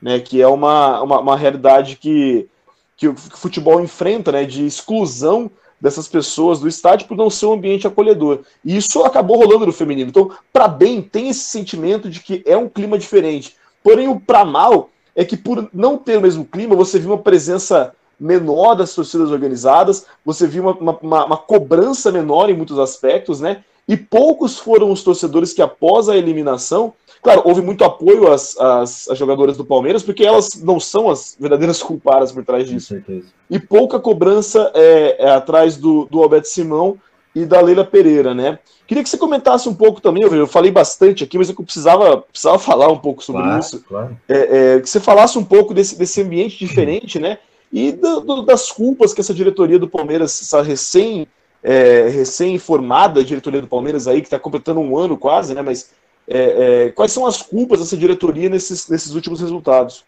né? 0.00 0.18
que 0.18 0.40
é 0.40 0.48
uma, 0.48 1.02
uma, 1.02 1.20
uma 1.20 1.36
realidade 1.36 1.96
que, 1.96 2.48
que 2.96 3.08
o 3.08 3.14
futebol 3.14 3.80
enfrenta, 3.80 4.32
né? 4.32 4.44
de 4.44 4.66
exclusão 4.66 5.50
dessas 5.80 6.08
pessoas 6.08 6.58
do 6.58 6.66
estádio 6.66 7.06
por 7.06 7.16
não 7.16 7.30
ser 7.30 7.46
um 7.46 7.52
ambiente 7.52 7.86
acolhedor. 7.86 8.40
E 8.64 8.76
isso 8.76 9.04
acabou 9.04 9.36
rolando 9.36 9.66
no 9.66 9.72
feminino. 9.72 10.08
Então, 10.08 10.30
para 10.52 10.66
bem, 10.66 11.00
tem 11.00 11.28
esse 11.28 11.44
sentimento 11.44 12.10
de 12.10 12.20
que 12.20 12.42
é 12.44 12.56
um 12.56 12.68
clima 12.68 12.98
diferente. 12.98 13.54
Porém, 13.82 14.08
o 14.08 14.18
para 14.18 14.44
mal 14.44 14.90
é 15.18 15.24
que 15.24 15.36
por 15.36 15.68
não 15.74 15.98
ter 15.98 16.16
o 16.16 16.20
mesmo 16.20 16.44
clima, 16.44 16.76
você 16.76 16.96
viu 16.96 17.10
uma 17.10 17.18
presença 17.18 17.92
menor 18.20 18.76
das 18.76 18.94
torcidas 18.94 19.32
organizadas, 19.32 20.06
você 20.24 20.46
viu 20.46 20.62
uma, 20.62 20.96
uma, 21.02 21.24
uma, 21.24 21.36
cobrança 21.36 22.12
menor 22.12 22.48
em 22.48 22.56
muitos 22.56 22.78
aspectos, 22.78 23.40
né? 23.40 23.64
E 23.88 23.96
poucos 23.96 24.60
foram 24.60 24.92
os 24.92 25.02
torcedores 25.02 25.52
que, 25.52 25.60
após 25.60 26.08
a 26.08 26.16
eliminação, 26.16 26.92
claro, 27.20 27.42
houve 27.44 27.60
muito 27.60 27.82
apoio 27.82 28.32
às, 28.32 28.56
às, 28.60 29.10
às 29.10 29.18
jogadoras 29.18 29.56
do 29.56 29.64
Palmeiras, 29.64 30.04
porque 30.04 30.24
elas 30.24 30.50
não 30.62 30.78
são 30.78 31.10
as 31.10 31.36
verdadeiras 31.38 31.82
culpadas 31.82 32.30
por 32.30 32.44
trás 32.44 32.68
disso. 32.68 33.02
E 33.50 33.58
pouca 33.58 33.98
cobrança 33.98 34.70
é, 34.72 35.16
é 35.18 35.30
atrás 35.30 35.76
do, 35.76 36.04
do 36.04 36.22
Alberto 36.22 36.46
Simão 36.46 36.96
e 37.42 37.46
da 37.46 37.60
Leila 37.60 37.84
Pereira, 37.84 38.34
né? 38.34 38.58
Queria 38.86 39.02
que 39.02 39.08
você 39.08 39.18
comentasse 39.18 39.68
um 39.68 39.74
pouco 39.74 40.00
também, 40.00 40.22
eu 40.22 40.46
falei 40.46 40.70
bastante 40.70 41.22
aqui, 41.22 41.36
mas 41.36 41.48
eu 41.48 41.54
precisava, 41.54 42.18
precisava 42.22 42.58
falar 42.58 42.88
um 42.88 42.98
pouco 42.98 43.22
sobre 43.22 43.42
claro, 43.42 43.60
isso. 43.60 43.84
Claro. 43.86 44.18
É, 44.28 44.76
é, 44.76 44.80
que 44.80 44.88
você 44.88 44.98
falasse 44.98 45.38
um 45.38 45.44
pouco 45.44 45.74
desse, 45.74 45.98
desse 45.98 46.22
ambiente 46.22 46.58
diferente, 46.58 47.18
né? 47.18 47.38
E 47.70 47.92
do, 47.92 48.20
do, 48.20 48.42
das 48.42 48.72
culpas 48.72 49.12
que 49.12 49.20
essa 49.20 49.34
diretoria 49.34 49.78
do 49.78 49.88
Palmeiras, 49.88 50.40
essa 50.40 50.62
recém, 50.62 51.26
é, 51.62 52.08
recém-formada 52.08 53.22
diretoria 53.22 53.60
do 53.60 53.68
Palmeiras 53.68 54.08
aí, 54.08 54.20
que 54.20 54.26
está 54.26 54.38
completando 54.38 54.80
um 54.80 54.96
ano 54.96 55.18
quase, 55.18 55.54
né? 55.54 55.60
Mas 55.60 55.90
é, 56.26 56.86
é, 56.86 56.90
quais 56.92 57.12
são 57.12 57.26
as 57.26 57.42
culpas 57.42 57.80
dessa 57.80 57.96
diretoria 57.96 58.48
nesses, 58.48 58.88
nesses 58.88 59.14
últimos 59.14 59.40
resultados? 59.40 60.02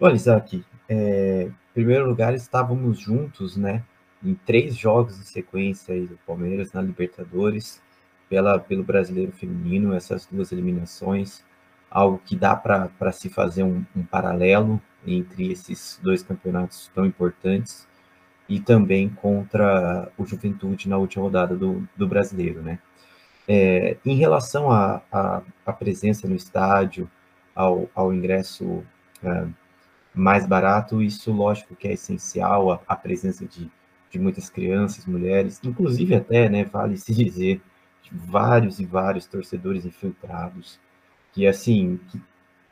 Olha, 0.00 0.14
Isaac, 0.14 0.64
é, 0.88 1.48
em 1.48 1.74
primeiro 1.74 2.08
lugar, 2.08 2.34
estávamos 2.34 2.98
juntos, 2.98 3.56
né? 3.56 3.82
Em 4.24 4.34
três 4.34 4.76
jogos 4.76 5.18
em 5.18 5.24
sequência 5.24 5.94
aí 5.94 6.06
do 6.06 6.18
Palmeiras 6.26 6.72
na 6.72 6.82
Libertadores, 6.82 7.80
pela, 8.28 8.58
pelo 8.58 8.82
Brasileiro 8.82 9.32
Feminino, 9.32 9.94
essas 9.94 10.26
duas 10.26 10.52
eliminações, 10.52 11.44
algo 11.90 12.20
que 12.24 12.36
dá 12.36 12.56
para 12.56 13.12
se 13.12 13.28
fazer 13.28 13.62
um, 13.62 13.84
um, 13.94 14.02
paralelo 14.02 14.80
entre 15.06 15.50
esses 15.52 16.00
dois 16.02 16.22
campeonatos 16.22 16.90
tão 16.94 17.06
importantes 17.06 17.86
e 18.48 18.60
também 18.60 19.08
contra 19.08 20.10
o 20.18 20.24
Juventude 20.24 20.88
na 20.88 20.96
última 20.96 21.24
rodada 21.24 21.56
do, 21.56 21.88
do 21.96 22.06
Brasileiro, 22.06 22.62
né? 22.62 22.78
É, 23.48 23.96
em 24.04 24.16
relação 24.16 24.72
à 24.72 25.72
presença 25.78 26.26
no 26.26 26.34
estádio, 26.34 27.08
ao, 27.54 27.88
ao 27.94 28.12
ingresso 28.12 28.84
é, 29.22 29.46
mais 30.12 30.46
barato, 30.46 31.00
isso 31.00 31.30
lógico 31.32 31.76
que 31.76 31.86
é 31.86 31.92
essencial, 31.92 32.72
a, 32.72 32.80
a 32.88 32.96
presença 32.96 33.46
de 33.46 33.70
de 34.16 34.22
muitas 34.22 34.48
crianças, 34.48 35.06
mulheres, 35.06 35.60
inclusive 35.64 36.14
até, 36.14 36.48
né, 36.48 36.64
vale 36.64 36.96
se 36.96 37.12
dizer, 37.12 37.60
vários 38.10 38.80
e 38.80 38.86
vários 38.86 39.26
torcedores 39.26 39.84
infiltrados, 39.84 40.80
que 41.32 41.46
assim, 41.46 42.00
que 42.08 42.20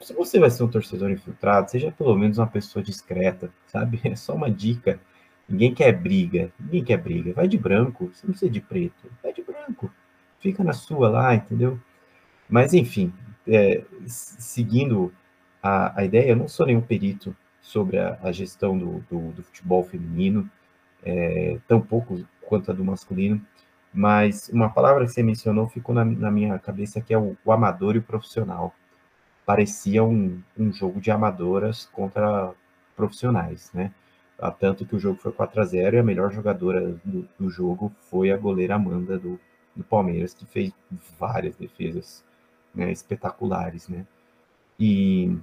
se 0.00 0.12
você 0.12 0.38
vai 0.38 0.50
ser 0.50 0.62
um 0.62 0.68
torcedor 0.68 1.10
infiltrado, 1.10 1.70
seja 1.70 1.90
pelo 1.90 2.14
menos 2.16 2.38
uma 2.38 2.46
pessoa 2.46 2.82
discreta, 2.82 3.50
sabe? 3.66 4.00
É 4.04 4.14
só 4.14 4.34
uma 4.34 4.50
dica. 4.50 5.00
Ninguém 5.48 5.74
quer 5.74 5.92
briga, 5.92 6.52
ninguém 6.58 6.84
quer 6.84 6.98
briga. 6.98 7.32
Vai 7.32 7.48
de 7.48 7.56
branco, 7.56 8.10
você 8.12 8.26
não 8.26 8.32
precisa 8.32 8.50
de 8.50 8.60
preto, 8.60 9.10
vai 9.22 9.32
de 9.32 9.42
branco. 9.42 9.90
Fica 10.40 10.62
na 10.62 10.72
sua 10.72 11.08
lá, 11.08 11.34
entendeu? 11.34 11.78
Mas, 12.48 12.74
enfim, 12.74 13.12
é, 13.46 13.82
seguindo 14.06 15.12
a, 15.62 16.00
a, 16.00 16.04
ideia, 16.04 16.30
eu 16.30 16.36
não 16.36 16.48
sou 16.48 16.66
nenhum 16.66 16.80
perito 16.80 17.34
sobre 17.62 17.98
a, 17.98 18.18
a 18.22 18.30
gestão 18.30 18.76
do, 18.76 19.04
do, 19.10 19.32
do, 19.32 19.42
futebol 19.42 19.82
feminino, 19.84 20.50
é, 21.04 21.58
tão 21.68 21.80
pouco 21.80 22.25
quanto 22.42 22.70
a 22.70 22.75
do 22.75 22.84
masculino, 22.84 23.40
mas 23.92 24.49
uma 24.49 24.70
palavra 24.70 25.04
que 25.04 25.12
você 25.12 25.23
mencionou 25.23 25.68
ficou 25.68 25.94
na, 25.94 26.04
na 26.04 26.30
minha 26.30 26.58
cabeça, 26.58 27.00
que 27.00 27.14
é 27.14 27.18
o, 27.18 27.37
o 27.44 27.52
amador 27.52 27.94
e 27.94 27.99
o 27.99 28.02
profissional 28.02 28.75
parecia 29.46 30.02
um, 30.02 30.42
um 30.58 30.73
jogo 30.73 31.00
de 31.00 31.11
amadoras 31.11 31.87
contra 31.87 32.52
profissionais, 32.96 33.70
né? 33.73 33.92
Tanto 34.58 34.84
que 34.84 34.96
o 34.96 34.99
jogo 34.99 35.18
foi 35.18 35.32
4 35.32 35.61
a 35.61 35.64
0 35.64 35.96
e 35.96 35.99
a 35.99 36.02
melhor 36.02 36.32
jogadora 36.32 36.99
do, 37.04 37.28
do 37.38 37.49
jogo 37.49 37.92
foi 38.11 38.30
a 38.30 38.37
goleira 38.37 38.75
Amanda 38.75 39.18
do, 39.18 39.38
do 39.75 39.84
Palmeiras, 39.84 40.34
que 40.34 40.44
fez 40.44 40.73
várias 41.18 41.56
defesas 41.56 42.25
né, 42.75 42.90
espetaculares, 42.90 43.88
né? 43.88 44.04
E, 44.78 45.37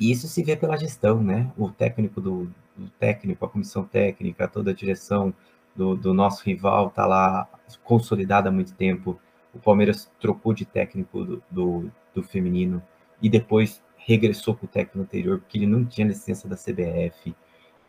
e, 0.00 0.10
isso 0.10 0.26
se 0.26 0.42
vê 0.42 0.56
pela 0.56 0.76
gestão, 0.76 1.22
né? 1.22 1.52
O 1.56 1.70
técnico 1.70 2.20
do 2.20 2.50
técnico, 2.98 3.44
a 3.44 3.48
comissão 3.48 3.84
técnica, 3.84 4.48
toda 4.48 4.70
a 4.70 4.74
direção 4.74 5.34
do, 5.74 5.94
do 5.96 6.12
nosso 6.12 6.44
rival 6.44 6.88
está 6.88 7.06
lá 7.06 7.48
consolidada 7.84 8.48
há 8.48 8.52
muito 8.52 8.74
tempo. 8.74 9.18
O 9.54 9.58
Palmeiras 9.58 10.10
trocou 10.20 10.52
de 10.52 10.64
técnico 10.64 11.24
do, 11.24 11.42
do, 11.50 11.90
do 12.14 12.22
feminino 12.22 12.82
e 13.22 13.28
depois 13.28 13.82
regressou 13.96 14.54
para 14.54 14.64
o 14.64 14.68
técnico 14.68 15.00
anterior, 15.00 15.38
porque 15.38 15.58
ele 15.58 15.66
não 15.66 15.84
tinha 15.84 16.06
licença 16.06 16.48
da 16.48 16.56
CBF. 16.56 17.34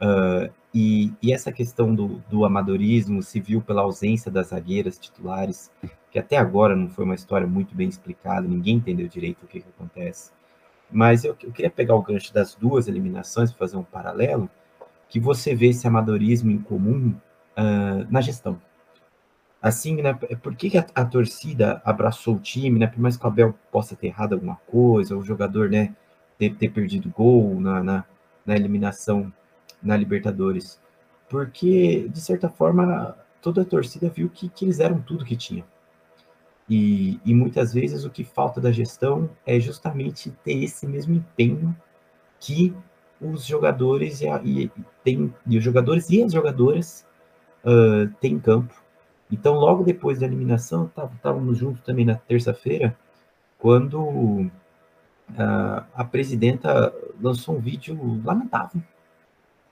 Uh, 0.01 0.51
e, 0.73 1.11
e, 1.21 1.33
essa 1.33 1.51
questão 1.51 1.93
do, 1.93 2.21
do, 2.29 2.45
amadorismo 2.45 3.21
se 3.21 3.39
viu 3.39 3.61
pela 3.61 3.81
ausência 3.81 4.31
das 4.31 4.47
zagueiras 4.47 4.97
titulares, 4.97 5.71
que 6.11 6.19
até 6.19 6.37
agora 6.37 6.75
não 6.75 6.89
foi 6.89 7.03
uma 7.05 7.15
história 7.15 7.47
muito 7.47 7.75
bem 7.75 7.89
explicada, 7.89 8.47
ninguém 8.47 8.75
entendeu 8.75 9.07
direito 9.07 9.43
o 9.43 9.47
que, 9.47 9.59
que 9.59 9.69
acontece. 9.69 10.31
Mas 10.91 11.23
eu, 11.23 11.35
eu, 11.43 11.51
queria 11.51 11.69
pegar 11.69 11.95
o 11.95 12.01
gancho 12.01 12.33
das 12.33 12.55
duas 12.55 12.87
eliminações, 12.87 13.51
fazer 13.51 13.77
um 13.77 13.83
paralelo, 13.83 14.49
que 15.09 15.19
você 15.19 15.53
vê 15.55 15.67
esse 15.69 15.87
amadorismo 15.87 16.51
em 16.51 16.59
comum 16.59 17.15
uh, 17.57 18.07
na 18.09 18.21
gestão 18.21 18.61
assim, 19.61 20.01
né? 20.01 20.13
Por 20.13 20.55
que, 20.55 20.77
a, 20.77 20.85
a, 20.95 21.05
torcida 21.05 21.81
abraçou 21.83 22.35
o 22.35 22.39
time, 22.39 22.79
né? 22.79 22.87
Por 22.87 22.99
mais 22.99 23.17
que 23.17 23.25
o 23.25 23.27
Abel 23.27 23.53
possa 23.71 23.95
ter 23.95 24.07
errado 24.07 24.33
alguma 24.33 24.55
coisa, 24.67 25.17
o 25.17 25.23
jogador, 25.23 25.69
né, 25.69 25.95
ter, 26.37 26.55
ter 26.55 26.69
perdido 26.69 27.09
gol 27.09 27.59
na, 27.59 27.83
na, 27.83 28.05
na, 28.45 28.55
eliminação 28.55 29.31
na 29.81 29.97
Libertadores. 29.97 30.79
Porque, 31.29 32.07
de 32.09 32.21
certa 32.21 32.49
forma, 32.49 33.15
toda 33.41 33.61
a 33.61 33.65
torcida 33.65 34.09
viu 34.09 34.29
que, 34.29 34.49
que 34.49 34.65
eles 34.65 34.79
eram 34.79 35.01
tudo 35.01 35.25
que 35.25 35.35
tinha. 35.35 35.65
E, 36.69 37.19
e 37.25 37.33
muitas 37.33 37.73
vezes 37.73 38.05
o 38.05 38.09
que 38.09 38.23
falta 38.23 38.61
da 38.61 38.71
gestão 38.71 39.29
é 39.45 39.59
justamente 39.59 40.29
ter 40.43 40.63
esse 40.63 40.87
mesmo 40.87 41.15
empenho 41.15 41.75
que 42.39 42.75
os 43.21 43.45
jogadores 43.45 44.21
e, 44.21 44.27
a, 44.27 44.41
e, 44.43 44.71
tem, 45.03 45.33
e 45.45 45.57
os 45.57 45.63
jogadores 45.63 46.09
e 46.09 46.23
as 46.23 46.31
jogadoras 46.31 47.05
uh, 47.63 48.07
têm 48.19 48.39
campo 48.39 48.73
então, 49.31 49.55
logo 49.55 49.83
depois 49.83 50.19
da 50.19 50.25
eliminação, 50.25 50.89
estávamos 51.15 51.57
juntos 51.57 51.81
também 51.81 52.03
na 52.03 52.15
terça-feira, 52.15 52.97
quando 53.59 53.99
uh, 54.01 54.49
a 55.93 56.03
presidenta 56.03 56.93
lançou 57.21 57.57
um 57.57 57.59
vídeo 57.59 58.21
lamentável. 58.25 58.81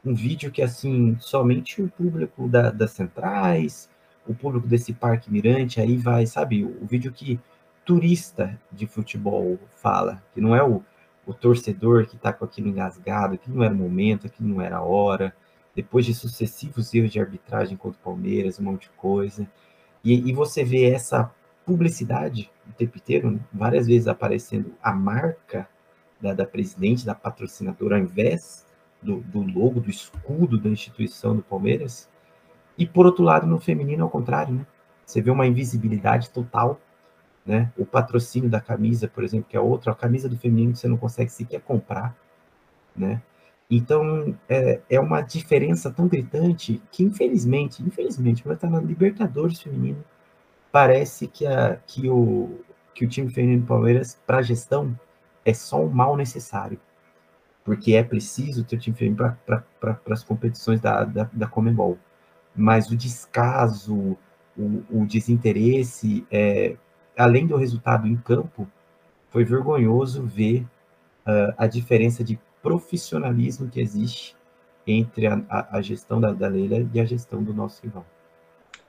Um 0.06 0.14
vídeo 0.14 0.52
que, 0.52 0.62
assim, 0.62 1.18
somente 1.20 1.82
o 1.82 1.90
público 1.90 2.48
da, 2.48 2.70
das 2.70 2.92
centrais, 2.92 3.90
o 4.28 4.34
público 4.36 4.68
desse 4.68 4.94
Parque 4.94 5.32
Mirante, 5.32 5.82
aí 5.82 5.98
vai, 5.98 6.28
sabe, 6.28 6.64
o, 6.64 6.84
o 6.84 6.86
vídeo 6.86 7.12
que 7.12 7.40
turista 7.84 8.60
de 8.72 8.86
futebol 8.86 9.58
fala, 9.78 10.22
que 10.34 10.42
não 10.42 10.56
é 10.56 10.64
o, 10.64 10.84
o 11.28 11.34
torcedor 11.34 12.08
que 12.08 12.16
está 12.16 12.32
com 12.32 12.46
aquilo 12.46 12.70
engasgado, 12.70 13.38
que 13.38 13.52
não 13.52 13.62
era 13.62 13.74
o 13.74 13.78
momento, 13.78 14.30
que 14.30 14.42
não 14.42 14.62
era 14.62 14.78
a 14.78 14.82
hora, 14.82 15.36
depois 15.76 16.06
de 16.06 16.14
sucessivos 16.14 16.94
erros 16.94 17.12
de 17.12 17.20
arbitragem 17.20 17.78
contra 17.78 18.00
o 18.00 18.04
Palmeiras, 18.04 18.60
um 18.60 18.64
monte 18.64 18.84
de 18.84 18.90
coisa. 18.92 19.48
E, 20.04 20.30
e 20.30 20.34
você 20.34 20.64
vê 20.64 20.90
essa 20.90 21.30
publicidade 21.66 22.50
o 22.68 22.72
tempo 22.74 22.98
inteiro, 22.98 23.30
né? 23.30 23.40
várias 23.52 23.88
vezes 23.88 24.08
aparecendo 24.08 24.74
a 24.82 24.94
marca 24.94 25.68
da, 26.20 26.34
da 26.34 26.46
presidente, 26.46 27.06
da 27.06 27.14
patrocinadora, 27.14 27.98
ao 27.98 28.02
invés 28.02 28.66
do, 29.02 29.18
do, 29.18 29.42
logo, 29.42 29.82
do 29.82 29.90
escudo 29.90 30.58
da 30.58 30.70
instituição 30.70 31.36
do 31.36 31.44
Palmeiras. 31.44 32.10
E 32.78 32.86
por 32.86 33.06
outro 33.06 33.24
lado, 33.24 33.46
no 33.46 33.60
feminino, 33.60 34.04
ao 34.04 34.10
contrário, 34.10 34.54
né? 34.54 34.66
Você 35.06 35.22
vê 35.22 35.30
uma 35.32 35.48
invisibilidade 35.48 36.30
total, 36.30 36.82
né? 37.48 37.72
O 37.78 37.86
patrocínio 37.86 38.50
da 38.50 38.60
camisa, 38.60 39.08
por 39.08 39.24
exemplo, 39.24 39.48
que 39.50 39.56
é 39.56 39.60
outra, 39.60 39.94
a 39.94 39.96
camisa 39.96 40.28
do 40.28 40.38
feminino 40.38 40.76
você 40.76 40.88
não 40.88 40.98
consegue 40.98 41.32
sequer 41.32 41.62
comprar, 41.62 42.14
né? 42.96 43.22
Então, 43.70 44.38
é, 44.48 44.82
é 44.90 45.00
uma 45.00 45.22
diferença 45.22 45.92
tão 45.92 46.08
gritante 46.08 46.82
que, 46.92 47.04
infelizmente, 47.04 47.84
infelizmente, 47.84 48.44
quando 48.44 48.56
está 48.56 48.70
na 48.70 48.80
Libertadores 48.82 49.62
feminino, 49.62 50.04
parece 50.72 51.28
que, 51.28 51.46
a, 51.46 51.78
que, 51.88 52.10
o, 52.10 52.60
que 52.94 53.06
o 53.06 53.10
time 53.10 53.30
feminino 53.30 53.66
Palmeiras, 53.66 54.20
para 54.26 54.42
gestão, 54.42 54.98
é 55.46 55.54
só 55.54 55.82
um 55.84 55.90
mal 55.90 56.16
necessário. 56.18 56.80
Porque 57.64 57.96
é 57.96 58.04
preciso 58.04 58.64
ter 58.64 58.78
o 58.78 58.80
time 58.80 58.96
feminino 58.96 59.38
para 59.48 60.00
as 60.12 60.24
competições 60.24 60.80
da, 60.80 61.04
da, 61.04 61.30
da. 61.32 61.52
Mas 62.56 62.90
o 62.90 62.96
descaso, 62.96 64.18
o, 64.58 64.84
o 64.90 65.06
desinteresse, 65.06 66.26
é, 66.32 66.78
além 67.18 67.48
do 67.48 67.58
resultado 67.58 68.08
em 68.08 68.16
campo, 68.16 68.68
foi 69.30 69.44
vergonhoso 69.44 70.24
ver 70.24 70.62
uh, 71.28 71.54
a 71.58 71.68
diferença 71.68 72.24
de 72.24 72.40
profissionalismo 72.62 73.70
que 73.70 73.80
existe 73.80 74.36
entre 74.86 75.28
a, 75.28 75.42
a, 75.50 75.78
a 75.78 75.82
gestão 75.82 76.20
da, 76.20 76.32
da 76.32 76.48
Leila 76.48 76.88
e 76.94 77.00
a 77.00 77.06
gestão 77.06 77.44
do 77.44 77.54
nosso 77.54 77.82
rival. 77.84 78.06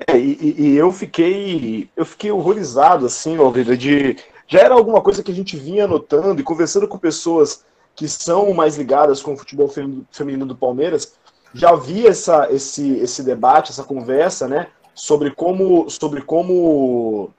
É, 0.07 0.17
e, 0.17 0.55
e, 0.57 0.77
eu 0.77 0.93
fiquei 0.93 1.91
eu 1.97 2.05
fiquei 2.05 2.31
horrorizado 2.31 3.05
assim, 3.05 3.37
Oliveira, 3.37 3.77
de 3.77 4.17
já 4.47 4.61
era 4.61 4.75
alguma 4.75 5.01
coisa 5.01 5.23
que 5.23 5.33
a 5.33 5.35
gente 5.35 5.57
vinha 5.57 5.89
notando 5.89 6.41
e 6.41 6.45
conversando 6.45 6.87
com 6.87 6.97
pessoas 6.97 7.65
que 7.97 8.09
são 8.09 8.55
mais 8.55 8.79
ligadas 8.79 9.21
com 9.21 9.33
o 9.33 9.37
futebol 9.37 9.69
feminino 10.13 10.47
do 10.47 10.57
Palmeiras, 10.57 11.15
já 11.53 11.71
havia 11.71 12.11
essa, 12.11 12.49
esse, 12.51 12.93
esse 12.99 13.25
debate, 13.25 13.73
essa 13.73 13.83
conversa, 13.83 14.47
né, 14.47 14.69
sobre 14.95 15.33
como 15.33 15.91
sobre 15.91 16.23
como 16.23 17.31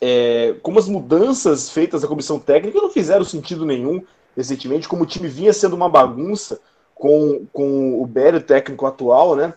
é, 0.00 0.54
como 0.62 0.78
as 0.78 0.88
mudanças 0.88 1.70
feitas 1.70 2.02
na 2.02 2.08
comissão 2.08 2.38
técnica 2.38 2.80
não 2.80 2.90
fizeram 2.90 3.24
sentido 3.24 3.64
nenhum 3.64 4.02
recentemente, 4.36 4.88
como 4.88 5.04
o 5.04 5.06
time 5.06 5.28
vinha 5.28 5.52
sendo 5.52 5.74
uma 5.74 5.88
bagunça 5.88 6.60
com, 6.94 7.46
com 7.52 8.02
o 8.02 8.06
Bério, 8.06 8.40
técnico 8.40 8.86
atual, 8.86 9.34
né? 9.34 9.54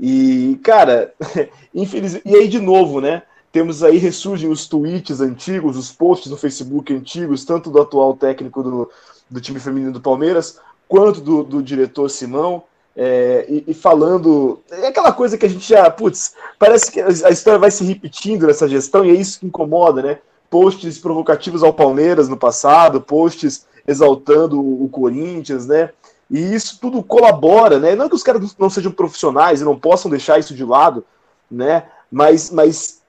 E, 0.00 0.58
cara, 0.62 1.12
infelizmente. 1.74 2.28
E 2.28 2.34
aí, 2.34 2.48
de 2.48 2.58
novo, 2.58 3.00
né? 3.00 3.22
Temos 3.50 3.82
aí, 3.82 3.98
ressurgem 3.98 4.48
os 4.48 4.66
tweets 4.66 5.20
antigos, 5.20 5.76
os 5.76 5.92
posts 5.92 6.30
no 6.30 6.38
Facebook 6.38 6.92
antigos, 6.92 7.44
tanto 7.44 7.70
do 7.70 7.80
atual 7.80 8.14
técnico 8.14 8.62
do, 8.62 8.90
do 9.28 9.40
time 9.40 9.60
feminino 9.60 9.92
do 9.92 10.00
Palmeiras, 10.00 10.58
quanto 10.88 11.20
do, 11.20 11.42
do 11.42 11.62
diretor 11.62 12.08
Simão, 12.08 12.64
é, 12.96 13.46
e, 13.48 13.64
e, 13.68 13.74
falando. 13.74 14.60
É 14.70 14.88
aquela 14.88 15.12
coisa 15.12 15.38
que 15.38 15.46
a 15.46 15.48
gente 15.48 15.68
já. 15.68 15.90
Putz, 15.90 16.34
parece 16.58 16.90
que 16.90 17.00
a 17.00 17.30
história 17.30 17.58
vai 17.58 17.70
se 17.70 17.84
repetindo 17.84 18.46
nessa 18.46 18.68
gestão, 18.68 19.04
e 19.04 19.10
é 19.10 19.14
isso 19.14 19.40
que 19.40 19.46
incomoda, 19.46 20.02
né? 20.02 20.18
Posts 20.50 20.98
provocativos 20.98 21.62
ao 21.62 21.72
Palmeiras 21.72 22.28
no 22.28 22.36
passado, 22.36 23.00
posts 23.00 23.66
exaltando 23.86 24.60
o 24.60 24.88
Corinthians, 24.90 25.66
né? 25.66 25.90
E 26.30 26.54
isso 26.54 26.78
tudo 26.80 27.02
colabora, 27.02 27.78
né? 27.78 27.94
Não 27.94 28.08
que 28.08 28.14
os 28.14 28.22
caras 28.22 28.54
não 28.58 28.70
sejam 28.70 28.92
profissionais 28.92 29.60
e 29.60 29.64
não 29.64 29.78
possam 29.78 30.10
deixar 30.10 30.38
isso 30.38 30.54
de 30.54 30.64
lado, 30.64 31.04
né? 31.50 31.84
Mas, 32.10 32.50
mas, 32.50 33.00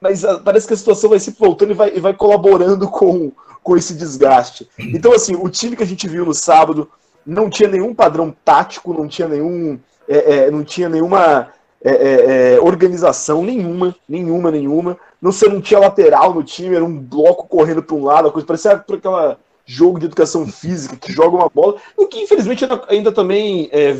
mas 0.00 0.22
parece 0.44 0.66
que 0.66 0.74
a 0.74 0.76
situação 0.76 1.10
vai 1.10 1.20
se 1.20 1.30
voltando 1.30 1.70
e 1.70 1.74
vai, 1.74 1.96
e 1.96 2.00
vai 2.00 2.12
colaborando 2.12 2.88
com, 2.88 3.32
com 3.62 3.76
esse 3.76 3.94
desgaste. 3.94 4.68
Então, 4.78 5.12
assim, 5.12 5.34
o 5.34 5.48
time 5.48 5.76
que 5.76 5.82
a 5.82 5.86
gente 5.86 6.08
viu 6.08 6.26
no 6.26 6.34
sábado 6.34 6.88
não 7.24 7.48
tinha 7.48 7.68
nenhum 7.68 7.94
padrão 7.94 8.34
tático, 8.44 8.92
não 8.92 9.08
tinha 9.08 9.28
nenhum, 9.28 9.78
é, 10.08 10.46
é, 10.46 10.50
não 10.50 10.64
tinha 10.64 10.88
nenhuma 10.88 11.48
é, 11.84 11.90
é, 11.90 12.54
é 12.54 12.60
organização 12.60 13.42
nenhuma, 13.42 13.94
nenhuma, 14.08 14.50
nenhuma. 14.50 14.98
Não, 15.20 15.32
você 15.32 15.48
não 15.48 15.60
tinha 15.60 15.80
lateral 15.80 16.34
no 16.34 16.42
time, 16.42 16.76
era 16.76 16.84
um 16.84 16.98
bloco 16.98 17.46
correndo 17.46 17.82
para 17.82 17.96
um 17.96 18.04
lado, 18.04 18.28
a 18.28 18.32
coisa 18.32 18.46
parecia 18.46 18.72
aquela 18.72 19.38
jogo 19.64 19.98
de 19.98 20.06
educação 20.06 20.46
física, 20.46 20.96
que 20.96 21.12
joga 21.12 21.36
uma 21.36 21.48
bola, 21.48 21.76
o 21.96 22.06
que 22.06 22.20
infelizmente 22.20 22.66
ainda 22.88 23.12
também 23.12 23.68
é, 23.72 23.96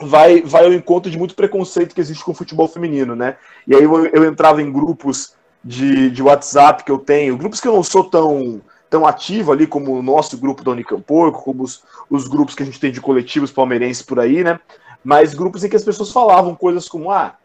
vai, 0.00 0.40
vai 0.42 0.64
ao 0.64 0.72
encontro 0.72 1.10
de 1.10 1.18
muito 1.18 1.34
preconceito 1.34 1.94
que 1.94 2.00
existe 2.00 2.24
com 2.24 2.32
o 2.32 2.34
futebol 2.34 2.66
feminino, 2.66 3.14
né? 3.14 3.36
E 3.66 3.74
aí 3.74 3.82
eu, 3.82 4.06
eu 4.06 4.24
entrava 4.24 4.62
em 4.62 4.72
grupos 4.72 5.34
de, 5.62 6.10
de 6.10 6.22
WhatsApp 6.22 6.84
que 6.84 6.90
eu 6.90 6.98
tenho, 6.98 7.36
grupos 7.36 7.60
que 7.60 7.68
eu 7.68 7.74
não 7.74 7.82
sou 7.82 8.04
tão 8.04 8.60
tão 8.90 9.06
ativo 9.06 9.52
ali 9.52 9.68
como 9.68 9.96
o 9.96 10.02
nosso 10.02 10.36
grupo 10.36 10.64
da 10.64 10.72
Unicamporco, 10.72 11.44
como 11.44 11.62
os, 11.62 11.82
os 12.10 12.26
grupos 12.26 12.56
que 12.56 12.64
a 12.64 12.66
gente 12.66 12.80
tem 12.80 12.90
de 12.90 13.00
coletivos 13.00 13.52
palmeirenses 13.52 14.02
por 14.02 14.18
aí, 14.18 14.42
né? 14.42 14.58
Mas 15.02 15.32
grupos 15.32 15.62
em 15.62 15.68
que 15.68 15.76
as 15.76 15.84
pessoas 15.84 16.10
falavam 16.10 16.56
coisas 16.56 16.88
como, 16.88 17.10
ah, 17.10 17.36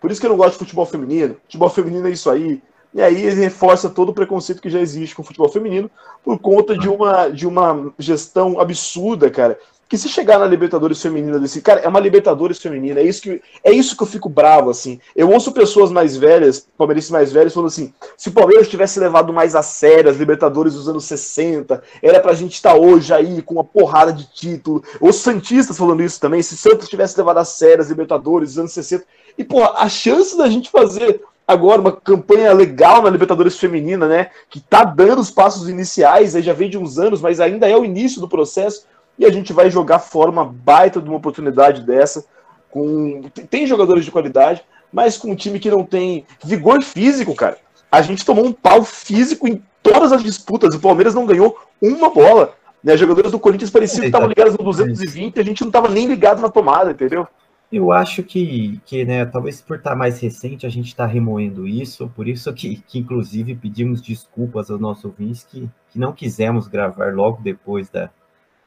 por 0.00 0.10
isso 0.10 0.20
que 0.20 0.26
eu 0.26 0.30
não 0.30 0.36
gosto 0.36 0.52
de 0.54 0.58
futebol 0.58 0.84
feminino, 0.84 1.36
futebol 1.44 1.70
feminino 1.70 2.08
é 2.08 2.10
isso 2.10 2.28
aí. 2.28 2.60
E 2.92 3.00
aí 3.00 3.22
ele 3.22 3.40
reforça 3.40 3.88
todo 3.88 4.08
o 4.08 4.14
preconceito 4.14 4.60
que 4.60 4.68
já 4.68 4.80
existe 4.80 5.14
com 5.14 5.22
o 5.22 5.24
futebol 5.24 5.48
feminino 5.48 5.90
por 6.24 6.38
conta 6.38 6.76
de 6.76 6.88
uma, 6.88 7.28
de 7.28 7.46
uma 7.46 7.92
gestão 7.98 8.60
absurda, 8.60 9.30
cara, 9.30 9.58
que 9.88 9.96
se 9.96 10.08
chegar 10.08 10.38
na 10.38 10.46
Libertadores 10.46 11.00
feminina 11.00 11.38
desse 11.38 11.62
cara, 11.62 11.80
é 11.80 11.88
uma 11.88 11.98
Libertadores 11.98 12.58
feminina, 12.58 13.00
é 13.00 13.04
isso 13.04 13.22
que 13.22 13.40
é 13.64 13.72
isso 13.72 13.96
que 13.96 14.02
eu 14.02 14.06
fico 14.06 14.28
bravo 14.28 14.68
assim. 14.68 15.00
Eu 15.16 15.30
ouço 15.30 15.50
pessoas 15.52 15.90
mais 15.90 16.16
velhas, 16.16 16.66
palmeirenses 16.76 17.10
mais 17.10 17.32
velhos 17.32 17.54
falando 17.54 17.68
assim: 17.68 17.94
se 18.16 18.28
o 18.28 18.32
Palmeiras 18.32 18.68
tivesse 18.68 19.00
levado 19.00 19.32
mais 19.32 19.54
a 19.54 19.62
sério 19.62 20.10
as 20.10 20.18
Libertadores 20.18 20.74
dos 20.74 20.88
anos 20.88 21.04
60, 21.06 21.82
era 22.02 22.20
pra 22.20 22.34
gente 22.34 22.54
estar 22.54 22.74
tá 22.74 22.78
hoje 22.78 23.14
aí 23.14 23.40
com 23.40 23.54
uma 23.54 23.64
porrada 23.64 24.12
de 24.12 24.26
título. 24.26 24.82
Os 25.00 25.16
santistas 25.16 25.78
falando 25.78 26.02
isso 26.02 26.20
também, 26.20 26.42
se 26.42 26.56
Santos 26.56 26.88
tivesse 26.88 27.16
levado 27.16 27.38
a 27.38 27.44
sério 27.44 27.80
as 27.80 27.88
Libertadores 27.88 28.50
dos 28.50 28.58
anos 28.58 28.72
60, 28.72 29.04
e 29.38 29.44
pô, 29.44 29.62
a 29.64 29.88
chance 29.88 30.36
da 30.36 30.48
gente 30.48 30.70
fazer 30.70 31.22
agora 31.46 31.80
uma 31.80 31.92
campanha 31.92 32.52
legal 32.52 33.00
na 33.00 33.08
Libertadores 33.08 33.58
feminina, 33.58 34.06
né, 34.06 34.30
que 34.50 34.60
tá 34.60 34.84
dando 34.84 35.20
os 35.20 35.30
passos 35.30 35.66
iniciais, 35.66 36.36
aí 36.36 36.42
já 36.42 36.52
vem 36.52 36.68
de 36.68 36.76
uns 36.76 36.98
anos, 36.98 37.22
mas 37.22 37.40
ainda 37.40 37.66
é 37.66 37.74
o 37.74 37.86
início 37.86 38.20
do 38.20 38.28
processo 38.28 38.84
e 39.18 39.24
a 39.24 39.30
gente 39.30 39.52
vai 39.52 39.70
jogar 39.70 39.98
fora 39.98 40.30
uma 40.30 40.44
baita 40.44 41.00
de 41.00 41.08
uma 41.08 41.18
oportunidade 41.18 41.82
dessa. 41.82 42.24
Com 42.70 43.22
tem 43.50 43.66
jogadores 43.66 44.04
de 44.04 44.10
qualidade, 44.10 44.62
mas 44.92 45.16
com 45.16 45.30
um 45.30 45.36
time 45.36 45.58
que 45.58 45.70
não 45.70 45.84
tem 45.84 46.24
vigor 46.44 46.82
físico, 46.82 47.34
cara. 47.34 47.58
A 47.90 48.02
gente 48.02 48.24
tomou 48.24 48.46
um 48.46 48.52
pau 48.52 48.84
físico 48.84 49.48
em 49.48 49.62
todas 49.82 50.12
as 50.12 50.22
disputas. 50.22 50.74
O 50.74 50.80
Palmeiras 50.80 51.14
não 51.14 51.26
ganhou 51.26 51.58
uma 51.80 52.10
bola. 52.10 52.54
Né? 52.84 52.96
Jogadores 52.96 53.32
do 53.32 53.40
Corinthians 53.40 53.70
pareciam 53.70 54.02
que 54.02 54.06
estavam 54.06 54.28
ligados 54.28 54.56
no 54.56 54.64
220 54.64 55.36
e 55.36 55.40
a 55.40 55.44
gente 55.44 55.62
não 55.62 55.68
estava 55.68 55.88
nem 55.88 56.06
ligado 56.06 56.40
na 56.40 56.48
tomada, 56.48 56.90
entendeu? 56.90 57.26
Eu 57.70 57.92
acho 57.92 58.22
que, 58.22 58.80
que 58.86 59.04
né, 59.04 59.26
talvez 59.26 59.60
por 59.60 59.76
estar 59.76 59.94
mais 59.94 60.20
recente, 60.20 60.64
a 60.64 60.70
gente 60.70 60.86
está 60.86 61.04
remoendo 61.04 61.66
isso, 61.66 62.10
por 62.16 62.26
isso 62.26 62.50
que, 62.54 62.76
que, 62.86 62.98
inclusive, 62.98 63.54
pedimos 63.54 64.00
desculpas 64.00 64.70
aos 64.70 64.80
nossos 64.80 65.04
ouvintes 65.04 65.44
que, 65.44 65.68
que 65.90 65.98
não 65.98 66.12
quisemos 66.12 66.66
gravar 66.66 67.14
logo 67.14 67.42
depois 67.42 67.90
da, 67.90 68.08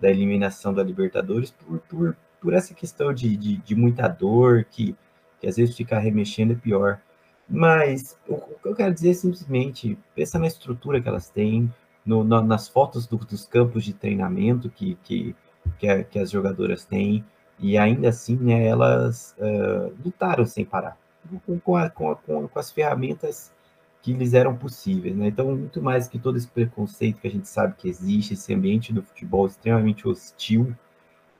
da 0.01 0.09
eliminação 0.09 0.73
da 0.73 0.83
Libertadores 0.83 1.51
por, 1.51 1.79
por, 1.81 2.17
por 2.41 2.53
essa 2.53 2.73
questão 2.73 3.13
de, 3.13 3.37
de, 3.37 3.57
de, 3.57 3.75
muita 3.75 4.07
dor, 4.07 4.65
que, 4.65 4.95
que 5.39 5.47
às 5.47 5.55
vezes 5.55 5.77
ficar 5.77 5.99
remexendo 5.99 6.53
é 6.53 6.55
pior. 6.55 6.99
Mas 7.47 8.17
o, 8.27 8.33
o 8.33 8.59
que 8.61 8.67
eu 8.67 8.75
quero 8.75 8.93
dizer 8.93 9.11
é 9.11 9.13
simplesmente, 9.13 9.97
pensa 10.15 10.39
na 10.39 10.47
estrutura 10.47 10.99
que 10.99 11.07
elas 11.07 11.29
têm, 11.29 11.71
no, 12.03 12.23
no, 12.23 12.41
nas 12.41 12.67
fotos 12.67 13.05
do, 13.05 13.17
dos 13.17 13.45
campos 13.45 13.83
de 13.83 13.93
treinamento 13.93 14.69
que, 14.69 14.97
que, 15.03 15.35
que, 15.77 15.87
a, 15.87 16.03
que, 16.03 16.17
as 16.17 16.31
jogadoras 16.31 16.83
têm, 16.83 17.23
e 17.59 17.77
ainda 17.77 18.09
assim 18.09 18.35
né, 18.37 18.65
elas 18.65 19.35
uh, 19.37 19.93
lutaram 20.03 20.45
sem 20.45 20.65
parar, 20.65 20.97
com, 21.45 21.59
com, 21.59 21.77
a, 21.77 21.89
com, 21.91 22.11
a, 22.11 22.15
com 22.15 22.49
as 22.55 22.71
ferramentas 22.71 23.53
que 24.01 24.13
lhes 24.13 24.33
eram 24.33 24.55
possíveis. 24.55 25.15
Né? 25.15 25.27
Então, 25.27 25.55
muito 25.55 25.81
mais 25.81 26.07
que 26.07 26.17
todo 26.17 26.37
esse 26.37 26.47
preconceito 26.47 27.19
que 27.19 27.27
a 27.27 27.31
gente 27.31 27.47
sabe 27.47 27.75
que 27.77 27.87
existe, 27.87 28.33
esse 28.33 28.53
ambiente 28.53 28.91
do 28.91 29.03
futebol 29.03 29.45
extremamente 29.45 30.07
hostil, 30.07 30.75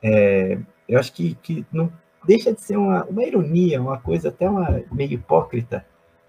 é, 0.02 0.60
eu 0.88 1.00
acho 1.00 1.12
que, 1.14 1.36
que 1.36 1.66
não 1.72 1.92
deixa 2.26 2.54
de 2.54 2.62
ser 2.62 2.78
uma, 2.78 3.04
uma 3.06 3.24
ironia, 3.24 3.82
uma 3.82 3.98
coisa 3.98 4.30
até 4.30 4.50
uma, 4.50 4.84
meio 4.92 5.14
hipócrita, 5.14 5.86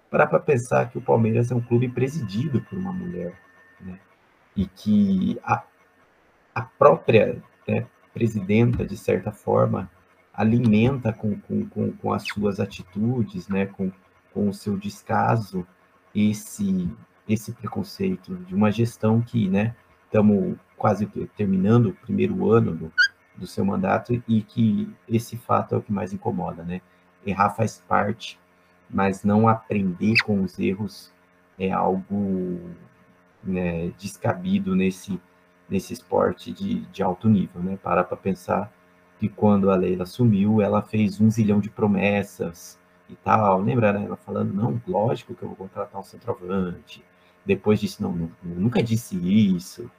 para 0.09 0.27
para 0.27 0.39
pensar 0.39 0.89
que 0.89 0.97
o 0.97 1.01
Palmeiras 1.01 1.51
é 1.51 1.55
um 1.55 1.61
clube 1.61 1.89
presidido 1.89 2.61
por 2.61 2.77
uma 2.77 2.93
mulher, 2.93 3.33
né? 3.81 3.99
e 4.55 4.65
que 4.65 5.39
a, 5.43 5.63
a 6.53 6.61
própria 6.61 7.41
né, 7.67 7.87
presidenta, 8.13 8.85
de 8.85 8.95
certa 8.95 9.31
forma, 9.31 9.89
alimenta 10.33 11.13
com, 11.13 11.39
com, 11.39 11.67
com, 11.67 11.91
com 11.91 12.13
as 12.13 12.23
suas 12.23 12.59
atitudes, 12.59 13.47
né, 13.47 13.67
com, 13.67 13.91
com 14.33 14.49
o 14.49 14.53
seu 14.53 14.77
descaso, 14.77 15.65
esse 16.13 16.89
esse 17.27 17.53
preconceito 17.53 18.35
de 18.35 18.53
uma 18.53 18.69
gestão 18.69 19.21
que, 19.21 19.47
né, 19.47 19.73
estamos 20.05 20.57
quase 20.77 21.05
terminando 21.37 21.87
o 21.87 21.93
primeiro 21.93 22.51
ano 22.51 22.75
do, 22.75 22.93
do 23.35 23.47
seu 23.47 23.63
mandato 23.63 24.21
e 24.27 24.41
que 24.41 24.93
esse 25.07 25.37
fato 25.37 25.73
é 25.75 25.77
o 25.77 25.81
que 25.81 25.91
mais 25.91 26.11
incomoda, 26.13 26.63
né? 26.63 26.81
Errar 27.25 27.51
faz 27.51 27.81
parte, 27.87 28.37
mas 28.89 29.23
não 29.23 29.47
aprender 29.47 30.15
com 30.25 30.43
os 30.43 30.59
erros 30.59 31.11
é 31.57 31.71
algo 31.71 32.59
né, 33.43 33.91
descabido 33.97 34.75
nesse 34.75 35.19
nesse 35.69 35.93
esporte 35.93 36.51
de, 36.51 36.81
de 36.87 37.01
alto 37.01 37.29
nível, 37.29 37.61
né? 37.63 37.77
Para 37.81 38.03
para 38.03 38.17
pensar 38.17 38.71
que 39.19 39.29
quando 39.29 39.71
a 39.71 39.75
Leila 39.75 40.03
assumiu, 40.03 40.61
ela 40.61 40.81
fez 40.81 41.21
um 41.21 41.29
zilhão 41.31 41.59
de 41.59 41.69
promessas, 41.69 42.77
e 43.13 43.17
tal. 43.23 43.61
Lembra 43.61 43.93
né, 43.93 44.05
ela 44.05 44.17
falando, 44.17 44.53
não, 44.53 44.81
lógico 44.87 45.35
que 45.35 45.43
eu 45.43 45.49
vou 45.49 45.55
contratar 45.55 45.99
um 45.99 46.03
centroavante. 46.03 47.03
Depois 47.45 47.79
disse, 47.79 48.01
não, 48.01 48.29
nunca 48.41 48.81
disse 48.81 49.15
isso. 49.17 49.89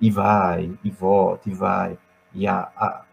E 0.00 0.10
vai, 0.10 0.76
e 0.84 0.90
volta, 0.90 1.48
e 1.48 1.54
vai. 1.54 1.98
E 2.34 2.46
a, 2.46 2.70
a, 2.76 3.04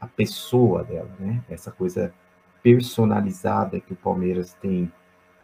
a 0.00 0.06
pessoa 0.06 0.82
dela, 0.84 1.10
né? 1.18 1.42
Essa 1.48 1.70
coisa 1.70 2.14
personalizada 2.62 3.80
que 3.80 3.92
o 3.92 3.96
Palmeiras 3.96 4.54
tem, 4.54 4.90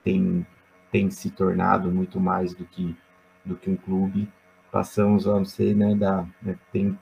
tem, 0.03 0.47
tem 0.91 1.11
se 1.11 1.31
tornado 1.31 1.91
muito 1.91 2.19
mais 2.19 2.55
do 2.55 2.65
que, 2.65 2.97
do 3.45 3.57
que 3.57 3.71
um 3.71 3.77
clube. 3.77 4.31
Passamos 4.71 5.27
a 5.27 5.35
não 5.35 5.45
sei, 5.45 5.75
né, 5.75 5.95
da, 5.95 6.27
né, 6.43 6.59
tem, 6.73 6.99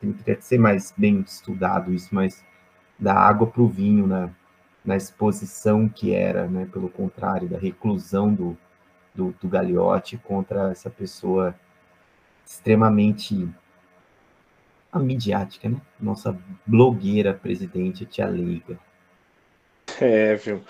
tem 0.00 0.12
que 0.12 0.40
ser 0.40 0.58
mais 0.58 0.94
bem 0.96 1.20
estudado 1.20 1.92
isso, 1.92 2.14
mas 2.14 2.44
da 2.98 3.14
água 3.14 3.46
para 3.46 3.62
o 3.62 3.68
vinho, 3.68 4.06
né? 4.06 4.30
Na 4.86 4.96
exposição 4.96 5.88
que 5.88 6.14
era, 6.14 6.46
né, 6.46 6.66
pelo 6.72 6.88
contrário, 6.88 7.48
da 7.48 7.58
reclusão 7.58 8.32
do, 8.32 8.56
do, 9.12 9.34
do 9.42 9.48
Gagliotti 9.48 10.16
contra 10.16 10.70
essa 10.70 10.88
pessoa 10.88 11.54
extremamente 12.46 13.48
midiática, 14.94 15.68
né? 15.68 15.76
Nossa 16.00 16.34
blogueira 16.64 17.34
presidente, 17.34 18.06
tia 18.06 18.26
Leiga. 18.26 18.78
É, 20.00 20.34
viu? 20.36 20.62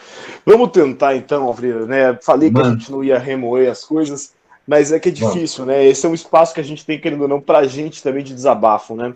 Vamos 0.45 0.71
tentar 0.71 1.15
então, 1.17 1.45
Alfredo, 1.45 1.87
né? 1.87 2.19
Falei 2.23 2.51
Mano. 2.51 2.65
que 2.65 2.71
a 2.71 2.79
gente 2.79 2.93
não 2.93 3.05
ia 3.05 3.19
remoer 3.19 3.71
as 3.71 3.85
coisas, 3.85 4.35
mas 4.67 4.93
é 4.93 4.99
que 4.99 5.11
é 5.11 5.13
difícil, 5.13 5.65
Mano. 5.65 5.79
né? 5.79 5.85
Esse 5.85 6.07
é 6.07 6.09
um 6.09 6.15
espaço 6.15 6.55
que 6.55 6.61
a 6.61 6.65
gente 6.65 6.85
tem, 6.85 7.01
querendo 7.01 7.23
ou 7.23 7.29
não, 7.29 7.41
pra 7.41 7.67
gente 7.67 8.03
também 8.03 8.25
de 8.25 8.35
desabafo, 8.35 8.95
né? 8.95 9.15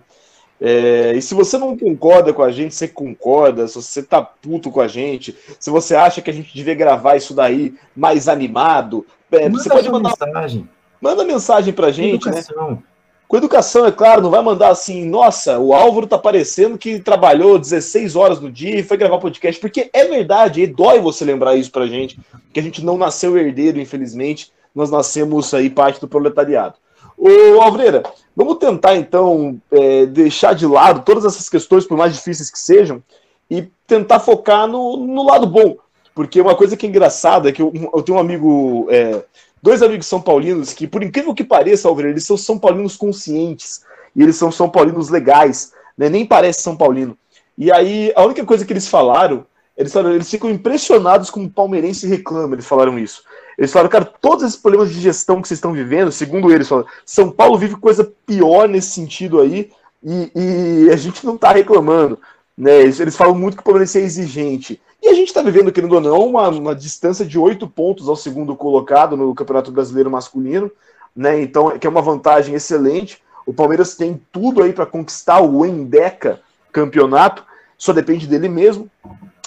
É, 0.60 1.14
e 1.14 1.22
se 1.22 1.32
você 1.34 1.56
não 1.56 1.76
concorda 1.76 2.34
com 2.34 2.42
a 2.42 2.52
gente, 2.52 2.74
você 2.74 2.86
concorda, 2.86 3.66
se 3.66 3.76
você 3.76 4.02
tá 4.02 4.20
puto 4.20 4.70
com 4.70 4.80
a 4.80 4.86
gente, 4.86 5.34
se 5.58 5.70
você 5.70 5.96
acha 5.96 6.20
que 6.20 6.28
a 6.28 6.32
gente 6.32 6.54
devia 6.54 6.74
gravar 6.74 7.16
isso 7.16 7.32
daí 7.32 7.74
mais 7.96 8.28
animado, 8.28 9.06
é, 9.32 9.48
você 9.48 9.70
pode 9.70 9.90
mandar 9.90 10.10
mensagem. 10.10 10.68
Manda 11.00 11.24
mensagem 11.24 11.72
pra 11.72 11.90
gente, 11.90 12.26
né? 12.26 12.38
educação. 12.38 12.70
né? 12.72 12.78
Com 13.26 13.36
educação, 13.36 13.86
é 13.86 13.92
claro, 13.92 14.20
não 14.20 14.30
vai 14.30 14.42
mandar 14.42 14.70
assim, 14.70 15.04
nossa, 15.04 15.56
o 15.56 15.72
Álvaro 15.72 16.04
tá 16.04 16.18
parecendo 16.18 16.76
que 16.76 16.98
trabalhou 16.98 17.60
16 17.60 18.16
horas 18.16 18.40
no 18.40 18.50
dia 18.50 18.80
e 18.80 18.82
foi 18.82 18.96
gravar 18.96 19.18
podcast, 19.18 19.58
porque 19.60 19.88
é 19.92 20.04
verdade, 20.04 20.60
e 20.60 20.66
dói 20.66 20.98
você 20.98 21.24
lembrar 21.24 21.54
isso 21.54 21.70
pra 21.70 21.86
gente, 21.86 22.18
que 22.52 22.58
a 22.58 22.62
gente 22.62 22.84
não 22.84 22.98
nasceu 22.98 23.38
herdeiro, 23.38 23.80
infelizmente, 23.80 24.52
nós 24.74 24.90
nascemos 24.90 25.54
aí 25.54 25.70
parte 25.70 26.00
do 26.00 26.08
proletariado. 26.08 26.74
Ô, 27.22 27.60
Alvreira, 27.60 28.02
vamos 28.34 28.56
tentar 28.56 28.96
então 28.96 29.60
é, 29.70 30.06
deixar 30.06 30.54
de 30.54 30.66
lado 30.66 31.04
todas 31.04 31.26
essas 31.26 31.50
questões, 31.50 31.84
por 31.84 31.98
mais 31.98 32.14
difíceis 32.14 32.50
que 32.50 32.58
sejam, 32.58 33.02
e 33.50 33.68
tentar 33.86 34.20
focar 34.20 34.66
no, 34.66 34.96
no 34.96 35.26
lado 35.26 35.46
bom. 35.46 35.76
Porque 36.14 36.40
uma 36.40 36.54
coisa 36.54 36.78
que 36.78 36.86
é 36.86 36.88
engraçada 36.88 37.50
é 37.50 37.52
que 37.52 37.60
eu, 37.60 37.70
eu 37.94 38.02
tenho 38.02 38.16
um 38.16 38.20
amigo, 38.20 38.86
é, 38.88 39.22
dois 39.62 39.82
amigos 39.82 40.06
são 40.06 40.18
paulinos, 40.18 40.72
que 40.72 40.86
por 40.86 41.02
incrível 41.02 41.34
que 41.34 41.44
pareça, 41.44 41.88
Alvreira, 41.88 42.14
eles 42.14 42.24
são 42.24 42.38
São 42.38 42.58
Paulinos 42.58 42.96
conscientes, 42.96 43.82
e 44.16 44.22
eles 44.22 44.36
são 44.36 44.50
São 44.50 44.70
Paulinos 44.70 45.10
legais, 45.10 45.74
né? 45.98 46.08
nem 46.08 46.24
parece 46.24 46.62
São 46.62 46.74
Paulino. 46.74 47.18
E 47.56 47.70
aí, 47.70 48.14
a 48.16 48.24
única 48.24 48.46
coisa 48.46 48.64
que 48.64 48.72
eles 48.72 48.88
falaram, 48.88 49.44
eles, 49.76 49.92
falaram, 49.92 50.14
eles 50.14 50.30
ficam 50.30 50.48
impressionados 50.48 51.28
como 51.28 51.44
o 51.44 51.50
palmeirense 51.50 52.06
reclama, 52.06 52.54
eles 52.54 52.66
falaram 52.66 52.98
isso. 52.98 53.22
Eles 53.60 53.70
falaram, 53.70 53.90
cara, 53.90 54.06
todos 54.06 54.42
esses 54.42 54.56
problemas 54.56 54.90
de 54.90 54.98
gestão 54.98 55.42
que 55.42 55.46
vocês 55.46 55.58
estão 55.58 55.74
vivendo, 55.74 56.10
segundo 56.10 56.50
eles, 56.50 56.66
falaram, 56.66 56.88
São 57.04 57.30
Paulo 57.30 57.58
vive 57.58 57.76
coisa 57.76 58.10
pior 58.24 58.66
nesse 58.66 58.92
sentido 58.92 59.38
aí, 59.38 59.70
e, 60.02 60.32
e 60.34 60.90
a 60.90 60.96
gente 60.96 61.26
não 61.26 61.34
está 61.34 61.52
reclamando. 61.52 62.18
Né? 62.56 62.80
Eles, 62.80 62.98
eles, 62.98 63.14
falam 63.14 63.34
muito 63.34 63.58
que 63.58 63.60
o 63.60 63.64
Palmeiras 63.64 63.94
é 63.94 64.00
exigente. 64.00 64.80
E 65.02 65.08
a 65.08 65.12
gente 65.12 65.28
está 65.28 65.42
vivendo, 65.42 65.70
querendo 65.70 65.92
ou 65.92 66.00
não, 66.00 66.26
uma, 66.26 66.48
uma 66.48 66.74
distância 66.74 67.22
de 67.22 67.38
oito 67.38 67.68
pontos 67.68 68.08
ao 68.08 68.16
segundo 68.16 68.56
colocado 68.56 69.14
no 69.14 69.34
Campeonato 69.34 69.70
Brasileiro 69.70 70.10
Masculino, 70.10 70.72
né? 71.14 71.42
Então, 71.42 71.78
que 71.78 71.86
é 71.86 71.90
uma 71.90 72.00
vantagem 72.00 72.54
excelente. 72.54 73.22
O 73.44 73.52
Palmeiras 73.52 73.94
tem 73.94 74.18
tudo 74.32 74.62
aí 74.62 74.72
para 74.72 74.86
conquistar 74.86 75.42
o 75.42 75.66
Endeca 75.66 76.40
campeonato, 76.72 77.44
só 77.76 77.92
depende 77.92 78.26
dele 78.26 78.48
mesmo. 78.48 78.90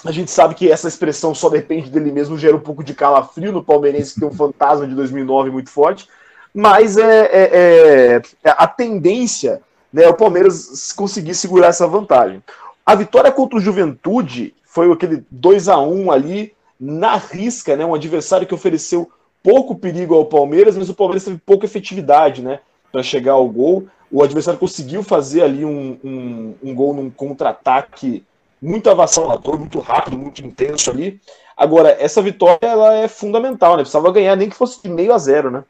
A 0.04 0.12
gente 0.12 0.30
sabe 0.30 0.54
que 0.54 0.70
essa 0.70 0.88
expressão 0.88 1.34
só 1.34 1.48
depende 1.48 1.90
dele 1.90 2.12
mesmo, 2.12 2.38
gera 2.38 2.56
um 2.56 2.60
pouco 2.60 2.84
de 2.84 2.92
calafrio 2.94 3.52
no 3.52 3.64
palmeirense, 3.64 4.14
que 4.14 4.20
tem 4.20 4.28
um 4.28 4.32
fantasma 4.36 4.86
de 4.86 4.94
2009 4.94 5.50
muito 5.50 5.70
forte. 5.70 6.08
mas 6.52 6.96
é, 6.96 7.20
é, 7.24 7.42
é, 7.52 8.22
é 8.44 8.50
a 8.50 8.66
tendência 8.66 9.62
né, 9.94 10.08
o 10.08 10.14
Palmeiras 10.14 10.92
conseguir 10.92 11.34
segurar 11.36 11.68
essa 11.68 11.86
vantagem. 11.86 12.42
A 12.84 12.96
vitória 12.96 13.30
contra 13.30 13.56
o 13.56 13.60
Juventude 13.60 14.52
foi 14.64 14.90
aquele 14.90 15.24
2 15.30 15.68
a 15.68 15.78
1 15.78 16.10
ali 16.10 16.52
na 16.80 17.16
risca, 17.16 17.76
né, 17.76 17.86
um 17.86 17.94
adversário 17.94 18.44
que 18.44 18.54
ofereceu 18.54 19.08
pouco 19.40 19.76
perigo 19.76 20.14
ao 20.14 20.26
Palmeiras, 20.26 20.76
mas 20.76 20.88
o 20.88 20.94
Palmeiras 20.94 21.24
teve 21.24 21.38
pouca 21.38 21.66
efetividade 21.66 22.42
né, 22.42 22.58
para 22.90 23.04
chegar 23.04 23.34
ao 23.34 23.48
gol. 23.48 23.86
O 24.10 24.20
adversário 24.20 24.58
conseguiu 24.58 25.04
fazer 25.04 25.42
ali 25.42 25.64
um, 25.64 25.96
um, 26.02 26.54
um 26.60 26.74
gol 26.74 26.92
num 26.92 27.08
contra-ataque 27.08 28.24
muito 28.64 28.88
avassalador, 28.88 29.58
muito 29.58 29.78
rápido, 29.78 30.16
muito 30.16 30.44
intenso 30.44 30.90
ali. 30.90 31.20
Agora, 31.54 31.90
essa 32.00 32.22
vitória 32.22 32.66
ela 32.66 32.94
é 32.94 33.06
fundamental, 33.06 33.72
né? 33.76 33.82
Precisava 33.82 34.10
ganhar 34.10 34.34
nem 34.36 34.48
que 34.48 34.56
fosse 34.56 34.82
de 34.82 34.88
meio 34.88 35.12
a 35.12 35.18
zero, 35.18 35.50
né? 35.50 35.64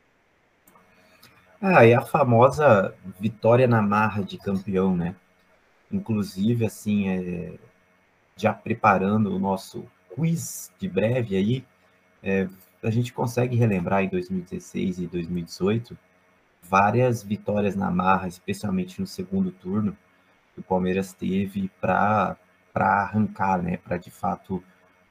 Ah, 1.61 1.85
e 1.85 1.93
a 1.93 2.01
famosa 2.01 2.95
vitória 3.19 3.67
na 3.67 3.83
marra 3.83 4.23
de 4.23 4.39
campeão, 4.39 4.97
né? 4.97 5.17
Inclusive, 5.91 6.65
assim, 6.65 7.09
é, 7.09 7.55
já 8.37 8.53
preparando 8.53 9.35
o 9.35 9.41
nosso 9.41 9.85
quiz 10.15 10.71
de 10.79 10.89
breve 10.89 11.37
aí, 11.37 11.65
é, 12.23 12.49
a 12.81 12.91
gente 12.91 13.13
consegue 13.13 13.57
relembrar 13.57 14.05
em 14.05 14.09
2016 14.09 15.01
e 15.01 15.07
2018 15.09 15.99
várias 16.63 17.25
vitórias 17.25 17.75
na 17.75 17.91
marra, 17.91 18.29
especialmente 18.29 19.01
no 19.01 19.07
segundo 19.07 19.51
turno, 19.51 19.97
que 20.55 20.61
o 20.61 20.63
Palmeiras 20.63 21.13
teve 21.13 21.69
para 21.81 22.37
arrancar, 22.75 23.63
né? 23.63 23.77
Para 23.77 23.97
de 23.97 24.11
fato 24.11 24.63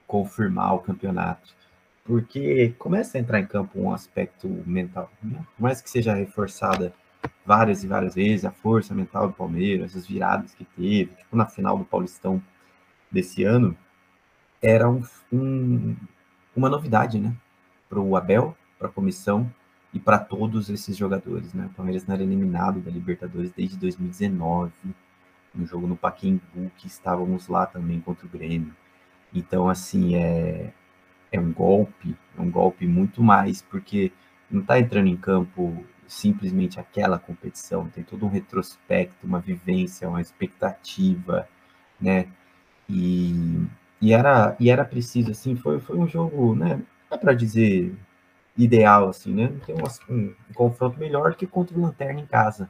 confirmar 0.07 0.75
o 0.75 0.79
campeonato 0.79 1.53
porque 2.03 2.75
começa 2.77 3.17
a 3.17 3.21
entrar 3.21 3.39
em 3.39 3.45
campo 3.45 3.79
um 3.79 3.93
aspecto 3.93 4.47
mental, 4.65 5.09
né? 5.21 5.45
por 5.55 5.63
mais 5.63 5.81
que 5.81 5.89
seja 5.89 6.13
reforçada 6.13 6.93
várias 7.45 7.83
e 7.83 7.87
várias 7.87 8.15
vezes 8.15 8.45
a 8.45 8.51
força 8.51 8.93
mental 8.93 9.27
do 9.27 9.33
Palmeiras, 9.33 9.95
as 9.95 10.05
viradas 10.05 10.53
que 10.53 10.65
teve, 10.65 11.15
tipo 11.15 11.35
na 11.35 11.45
final 11.45 11.77
do 11.77 11.85
Paulistão 11.85 12.43
desse 13.09 13.43
ano, 13.43 13.77
era 14.61 14.89
um, 14.89 15.01
um, 15.31 15.95
uma 16.55 16.69
novidade, 16.69 17.19
né, 17.19 17.33
para 17.89 17.99
o 17.99 18.15
Abel, 18.17 18.55
para 18.77 18.87
a 18.87 18.91
comissão 18.91 19.49
e 19.93 19.99
para 19.99 20.17
todos 20.17 20.69
esses 20.69 20.97
jogadores, 20.97 21.53
né? 21.53 21.67
O 21.67 21.75
Palmeiras 21.75 22.05
não 22.07 22.15
era 22.15 22.23
eliminado 22.23 22.79
da 22.79 22.89
Libertadores 22.89 23.51
desde 23.51 23.77
2019, 23.77 24.71
no 25.53 25.65
jogo 25.65 25.87
no 25.87 25.95
Pacaembu, 25.95 26.71
que 26.77 26.87
estávamos 26.87 27.47
lá 27.47 27.65
também 27.65 27.99
contra 27.99 28.25
o 28.25 28.29
Grêmio. 28.29 28.75
Então, 29.33 29.69
assim, 29.69 30.15
é, 30.15 30.71
é 31.31 31.39
um 31.39 31.51
golpe, 31.51 32.15
é 32.37 32.41
um 32.41 32.49
golpe 32.49 32.87
muito 32.87 33.21
mais, 33.21 33.61
porque 33.61 34.11
não 34.49 34.61
está 34.61 34.79
entrando 34.79 35.07
em 35.07 35.17
campo 35.17 35.83
simplesmente 36.07 36.79
aquela 36.79 37.17
competição, 37.17 37.89
tem 37.89 38.03
todo 38.03 38.25
um 38.25 38.29
retrospecto, 38.29 39.25
uma 39.25 39.39
vivência, 39.39 40.07
uma 40.07 40.21
expectativa, 40.21 41.47
né? 41.99 42.27
E, 42.87 43.65
e, 44.01 44.13
era, 44.13 44.55
e 44.59 44.69
era 44.69 44.85
preciso, 44.85 45.31
assim, 45.31 45.55
foi, 45.55 45.79
foi 45.79 45.97
um 45.97 46.07
jogo, 46.07 46.55
né? 46.55 46.81
Não 47.09 47.17
é 47.17 47.17
para 47.17 47.33
dizer 47.33 47.95
ideal, 48.57 49.09
assim, 49.09 49.33
né? 49.33 49.51
Tem 49.65 49.75
um, 49.75 50.13
um, 50.13 50.35
um, 50.49 50.53
confronto 50.53 50.99
melhor 50.99 51.35
que 51.35 51.47
contra 51.47 51.77
o 51.77 51.81
Lanterna 51.81 52.19
em 52.19 52.25
casa, 52.25 52.69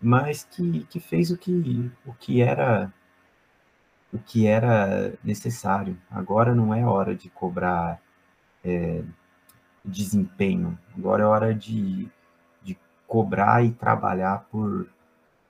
mas 0.00 0.44
que, 0.44 0.84
que 0.84 1.00
fez 1.00 1.30
o 1.30 1.36
que, 1.36 1.90
o 2.06 2.12
que 2.14 2.40
era 2.40 2.92
o 4.12 4.18
que 4.18 4.46
era 4.46 5.12
necessário. 5.22 5.98
Agora 6.10 6.54
não 6.54 6.72
é 6.72 6.84
hora 6.84 7.14
de 7.14 7.28
cobrar 7.28 8.00
é, 8.64 9.02
desempenho, 9.84 10.78
agora 10.96 11.22
é 11.24 11.26
hora 11.26 11.54
de, 11.54 12.08
de 12.62 12.78
cobrar 13.06 13.64
e 13.64 13.72
trabalhar 13.72 14.46
por, 14.50 14.88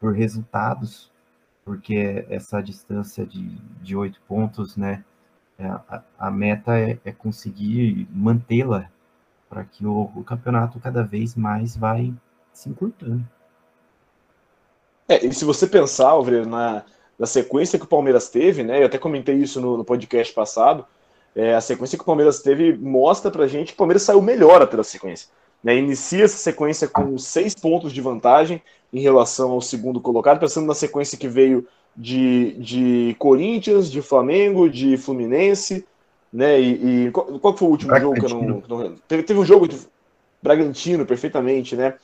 por 0.00 0.12
resultados, 0.14 1.12
porque 1.64 2.26
essa 2.28 2.62
distância 2.62 3.26
de 3.26 3.96
oito 3.96 4.20
pontos, 4.26 4.76
né? 4.76 5.04
É, 5.58 5.66
a, 5.66 6.02
a 6.18 6.30
meta 6.30 6.78
é, 6.78 6.98
é 7.04 7.12
conseguir 7.12 8.08
mantê-la 8.12 8.88
para 9.48 9.64
que 9.64 9.84
o, 9.84 10.10
o 10.14 10.22
campeonato 10.22 10.78
cada 10.78 11.02
vez 11.02 11.34
mais 11.34 11.76
vai 11.76 12.14
se 12.52 12.68
encurtando. 12.68 13.28
É, 15.08 15.24
e 15.24 15.32
se 15.32 15.44
você 15.44 15.66
pensar, 15.66 16.10
Alvreiro, 16.10 16.46
na, 16.46 16.84
da 17.18 17.26
sequência 17.26 17.78
que 17.78 17.84
o 17.84 17.88
Palmeiras 17.88 18.28
teve, 18.28 18.62
né? 18.62 18.82
Eu 18.82 18.86
até 18.86 18.98
comentei 18.98 19.36
isso 19.36 19.60
no, 19.60 19.76
no 19.78 19.84
podcast 19.84 20.32
passado. 20.34 20.84
É, 21.34 21.54
a 21.54 21.60
sequência 21.60 21.96
que 21.96 22.02
o 22.02 22.06
Palmeiras 22.06 22.40
teve 22.40 22.76
mostra 22.76 23.30
pra 23.30 23.46
gente 23.46 23.68
que 23.68 23.74
o 23.74 23.76
Palmeiras 23.76 24.02
saiu 24.02 24.20
melhor 24.20 24.60
até 24.60 24.76
da 24.76 24.84
sequência. 24.84 25.28
Né? 25.62 25.76
Inicia 25.76 26.24
essa 26.24 26.36
sequência 26.36 26.86
com 26.86 27.16
seis 27.18 27.54
pontos 27.54 27.92
de 27.92 28.00
vantagem 28.00 28.62
em 28.92 29.00
relação 29.00 29.52
ao 29.52 29.60
segundo 29.60 30.00
colocado, 30.00 30.38
pensando 30.38 30.66
na 30.66 30.74
sequência 30.74 31.18
que 31.18 31.28
veio 31.28 31.66
de, 31.96 32.52
de 32.58 33.16
Corinthians, 33.18 33.90
de 33.90 34.00
Flamengo, 34.00 34.68
de 34.68 34.96
Fluminense, 34.96 35.84
né? 36.32 36.60
E, 36.60 37.06
e 37.06 37.10
qual, 37.10 37.26
qual, 37.38 37.56
foi 37.56 37.68
o 37.68 37.70
último 37.72 37.98
jogo 37.98 38.14
que 38.14 38.24
eu 38.24 38.28
não. 38.28 38.62
não 38.68 38.94
teve, 39.08 39.22
teve 39.22 39.40
um 39.40 39.44
jogo 39.44 39.66
de 39.66 39.78
Bragantino, 40.42 41.04
perfeitamente, 41.04 41.74
né? 41.74 41.94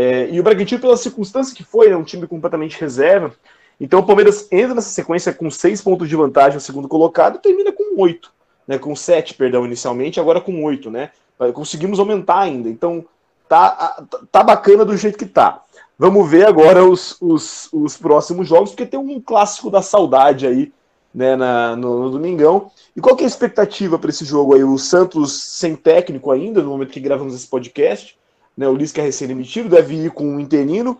É, 0.00 0.30
e 0.30 0.38
o 0.38 0.44
Bragantino, 0.44 0.80
pela 0.80 0.96
circunstância 0.96 1.52
que 1.52 1.64
foi, 1.64 1.90
é 1.90 1.96
um 1.96 2.04
time 2.04 2.24
completamente 2.24 2.80
reserva, 2.80 3.34
então 3.80 3.98
o 3.98 4.06
Palmeiras 4.06 4.46
entra 4.52 4.72
nessa 4.72 4.90
sequência 4.90 5.32
com 5.32 5.50
seis 5.50 5.82
pontos 5.82 6.08
de 6.08 6.14
vantagem 6.14 6.54
no 6.54 6.60
segundo 6.60 6.86
colocado 6.86 7.34
e 7.34 7.40
termina 7.40 7.72
com 7.72 8.00
oito, 8.00 8.32
né? 8.64 8.78
Com 8.78 8.94
sete, 8.94 9.34
perdão, 9.34 9.66
inicialmente, 9.66 10.20
agora 10.20 10.40
com 10.40 10.62
oito, 10.62 10.88
né? 10.88 11.10
Conseguimos 11.52 11.98
aumentar 11.98 12.38
ainda. 12.38 12.68
Então 12.68 13.04
tá, 13.48 14.04
tá 14.30 14.44
bacana 14.44 14.84
do 14.84 14.96
jeito 14.96 15.18
que 15.18 15.26
tá. 15.26 15.64
Vamos 15.98 16.30
ver 16.30 16.46
agora 16.46 16.84
os, 16.84 17.16
os, 17.20 17.68
os 17.72 17.96
próximos 17.96 18.46
jogos, 18.46 18.70
porque 18.70 18.86
tem 18.86 19.00
um 19.00 19.20
clássico 19.20 19.68
da 19.68 19.82
saudade 19.82 20.46
aí, 20.46 20.72
né, 21.12 21.34
na, 21.34 21.74
no, 21.74 22.04
no 22.04 22.10
Domingão. 22.10 22.70
E 22.94 23.00
qual 23.00 23.16
que 23.16 23.24
é 23.24 23.26
a 23.26 23.28
expectativa 23.28 23.98
para 23.98 24.10
esse 24.10 24.24
jogo 24.24 24.54
aí? 24.54 24.62
O 24.62 24.78
Santos 24.78 25.32
sem 25.32 25.74
técnico 25.74 26.30
ainda, 26.30 26.62
no 26.62 26.70
momento 26.70 26.92
que 26.92 27.00
gravamos 27.00 27.34
esse 27.34 27.48
podcast, 27.48 28.16
né? 28.58 28.68
O 28.68 28.74
Lisca 28.74 29.00
é 29.00 29.04
recém-demitido, 29.04 29.68
deve 29.68 29.94
ir 29.94 30.10
com 30.10 30.26
um 30.26 30.40
interino. 30.40 30.98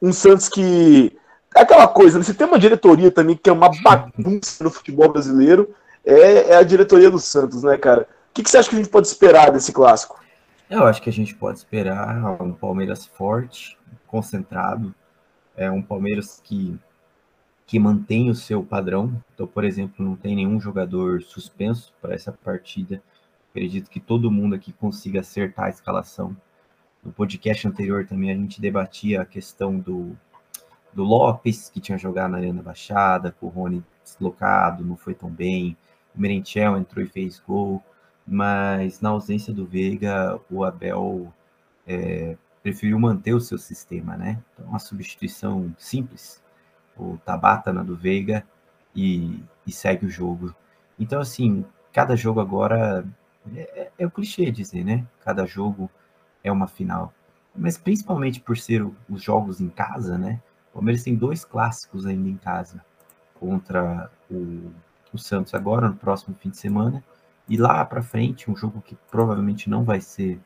Um 0.00 0.12
Santos 0.12 0.48
que 0.48 1.12
é 1.54 1.62
aquela 1.62 1.88
coisa, 1.88 2.16
né? 2.16 2.24
você 2.24 2.32
tem 2.32 2.46
uma 2.46 2.58
diretoria 2.58 3.10
também 3.10 3.36
que 3.36 3.50
é 3.50 3.52
uma 3.52 3.68
bagunça 3.82 4.62
no 4.62 4.70
futebol 4.70 5.12
brasileiro, 5.12 5.74
é, 6.06 6.52
é 6.52 6.56
a 6.56 6.62
diretoria 6.62 7.10
do 7.10 7.18
Santos, 7.18 7.64
né, 7.64 7.76
cara? 7.76 8.02
O 8.30 8.32
que, 8.32 8.44
que, 8.44 8.48
você 8.48 8.58
acha 8.58 8.70
que 8.70 8.76
a 8.76 8.78
gente 8.78 8.88
pode 8.88 9.08
esperar 9.08 9.50
desse 9.50 9.72
clássico? 9.72 10.20
Eu 10.70 10.86
acho 10.86 11.02
que 11.02 11.10
a 11.10 11.12
gente 11.12 11.34
pode 11.34 11.58
esperar 11.58 12.40
um 12.40 12.52
Palmeiras 12.52 13.04
forte, 13.04 13.76
concentrado, 14.06 14.94
é 15.56 15.68
um 15.68 15.82
Palmeiras 15.82 16.40
que, 16.42 16.78
que 17.66 17.80
mantém 17.80 18.30
o 18.30 18.36
seu 18.36 18.62
padrão. 18.62 19.12
Então, 19.34 19.48
por 19.48 19.64
exemplo, 19.64 20.06
não 20.06 20.14
tem 20.14 20.36
nenhum 20.36 20.60
jogador 20.60 21.22
suspenso 21.22 21.92
para 22.00 22.14
essa 22.14 22.30
partida. 22.30 23.02
Acredito 23.50 23.90
que 23.90 23.98
todo 23.98 24.30
mundo 24.30 24.54
aqui 24.54 24.72
consiga 24.72 25.20
acertar 25.20 25.66
a 25.66 25.70
escalação. 25.70 26.36
No 27.02 27.12
podcast 27.12 27.66
anterior 27.66 28.06
também 28.06 28.30
a 28.30 28.34
gente 28.34 28.60
debatia 28.60 29.22
a 29.22 29.26
questão 29.26 29.78
do 29.78 30.16
do 30.92 31.04
Lopes, 31.04 31.68
que 31.68 31.80
tinha 31.80 31.96
jogado 31.96 32.32
na 32.32 32.38
Arena 32.38 32.62
Baixada, 32.62 33.30
com 33.30 33.46
o 33.46 33.48
Rony 33.48 33.82
deslocado, 34.02 34.84
não 34.84 34.96
foi 34.96 35.14
tão 35.14 35.30
bem. 35.30 35.76
O 36.14 36.20
Merentiel 36.20 36.76
entrou 36.76 37.04
e 37.04 37.08
fez 37.08 37.40
gol, 37.46 37.82
mas 38.26 39.00
na 39.00 39.10
ausência 39.10 39.52
do 39.52 39.66
Veiga, 39.66 40.40
o 40.50 40.64
Abel 40.64 41.32
é, 41.86 42.36
preferiu 42.62 42.98
manter 42.98 43.34
o 43.34 43.40
seu 43.40 43.58
sistema, 43.58 44.16
né? 44.16 44.42
Então, 44.52 44.66
uma 44.66 44.78
substituição 44.78 45.74
simples, 45.78 46.42
o 46.96 47.16
Tabata 47.24 47.72
na 47.72 47.82
do 47.82 47.96
Veiga 47.96 48.44
e, 48.94 49.42
e 49.66 49.72
segue 49.72 50.06
o 50.06 50.10
jogo. 50.10 50.54
Então, 50.98 51.20
assim, 51.20 51.64
cada 51.92 52.16
jogo 52.16 52.40
agora 52.40 53.06
é, 53.54 53.60
é, 53.60 53.92
é 53.98 54.06
o 54.06 54.10
clichê 54.10 54.50
dizer, 54.50 54.84
né? 54.84 55.06
Cada 55.24 55.46
jogo 55.46 55.90
é 56.42 56.50
uma 56.50 56.66
final. 56.66 57.12
Mas 57.54 57.76
principalmente 57.76 58.40
por 58.40 58.56
ser 58.56 58.86
os 59.08 59.22
jogos 59.22 59.60
em 59.60 59.68
casa, 59.68 60.16
né? 60.16 60.40
O 60.70 60.74
Palmeiras 60.74 61.02
tem 61.02 61.14
dois 61.14 61.44
clássicos 61.44 62.06
ainda 62.06 62.28
em 62.28 62.36
casa 62.36 62.84
contra 63.34 64.10
o, 64.30 64.70
o 65.12 65.18
Santos 65.18 65.54
agora, 65.54 65.88
no 65.88 65.96
próximo 65.96 66.36
fim 66.38 66.50
de 66.50 66.56
semana. 66.56 67.02
E 67.48 67.56
lá 67.56 67.84
para 67.84 68.02
frente, 68.02 68.50
um 68.50 68.56
jogo 68.56 68.80
que 68.80 68.96
provavelmente 69.10 69.68
não 69.68 69.82
vai 69.82 70.00
ser 70.00 70.40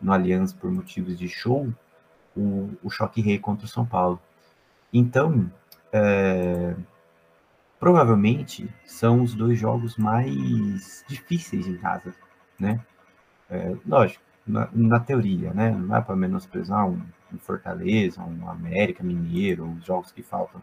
no 0.00 0.12
Allianz 0.12 0.52
por 0.52 0.70
motivos 0.70 1.18
de 1.18 1.28
show, 1.28 1.72
o, 2.36 2.70
o 2.82 2.90
Choque 2.90 3.20
Rei 3.20 3.38
contra 3.38 3.66
o 3.66 3.68
São 3.68 3.86
Paulo. 3.86 4.20
Então, 4.92 5.50
é, 5.92 6.74
provavelmente 7.78 8.68
são 8.84 9.22
os 9.22 9.34
dois 9.34 9.58
jogos 9.58 9.96
mais 9.96 11.04
difíceis 11.06 11.66
em 11.66 11.76
casa, 11.76 12.14
né? 12.58 12.80
É, 13.50 13.76
lógico, 13.86 14.22
na, 14.48 14.68
na, 14.72 15.00
teoria, 15.00 15.52
né? 15.52 15.70
Não 15.70 15.96
é 15.96 16.00
para 16.00 16.16
menosprezar 16.16 16.88
um, 16.88 17.00
um 17.32 17.38
Fortaleza, 17.38 18.22
um 18.22 18.48
América 18.48 19.02
Mineiro, 19.04 19.70
os 19.78 19.84
jogos 19.84 20.12
que 20.12 20.22
faltam. 20.22 20.62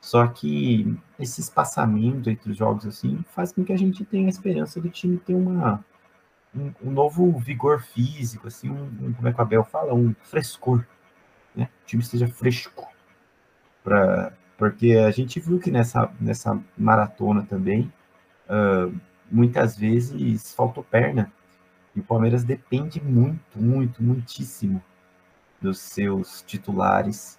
Só 0.00 0.26
que 0.26 0.98
esse 1.18 1.40
espaçamento 1.40 2.28
entre 2.28 2.50
os 2.50 2.56
jogos 2.56 2.84
assim 2.86 3.24
faz 3.30 3.52
com 3.52 3.64
que 3.64 3.72
a 3.72 3.78
gente 3.78 4.04
tenha 4.04 4.26
a 4.26 4.30
esperança 4.30 4.80
do 4.80 4.90
time 4.90 5.16
ter 5.16 5.34
uma, 5.34 5.84
um, 6.54 6.72
um 6.82 6.90
novo 6.90 7.38
vigor 7.38 7.80
físico, 7.80 8.48
assim, 8.48 8.68
um, 8.68 9.12
como 9.12 9.28
é 9.28 9.32
que 9.32 9.38
o 9.38 9.42
Abel 9.42 9.64
fala, 9.64 9.94
um 9.94 10.14
frescor, 10.22 10.84
né? 11.54 11.68
O 11.82 11.86
time 11.86 12.02
esteja 12.02 12.26
fresco, 12.26 12.88
pra, 13.84 14.32
porque 14.58 14.92
a 14.92 15.10
gente 15.10 15.40
viu 15.40 15.58
que 15.58 15.70
nessa, 15.70 16.12
nessa 16.20 16.60
maratona 16.76 17.42
também, 17.42 17.92
uh, 18.48 18.94
muitas 19.30 19.76
vezes 19.76 20.54
faltou 20.54 20.84
perna, 20.84 21.32
e 21.94 22.00
o 22.00 22.02
Palmeiras 22.02 22.44
depende 22.44 23.02
muito, 23.02 23.40
muito, 23.56 24.02
muitíssimo 24.02 24.82
dos 25.60 25.78
seus 25.78 26.42
titulares 26.42 27.38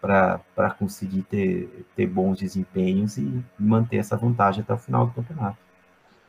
para 0.00 0.70
conseguir 0.78 1.22
ter, 1.22 1.86
ter 1.94 2.06
bons 2.06 2.38
desempenhos 2.38 3.16
e 3.16 3.42
manter 3.58 3.98
essa 3.98 4.16
vantagem 4.16 4.62
até 4.62 4.74
o 4.74 4.78
final 4.78 5.06
do 5.06 5.12
campeonato. 5.12 5.56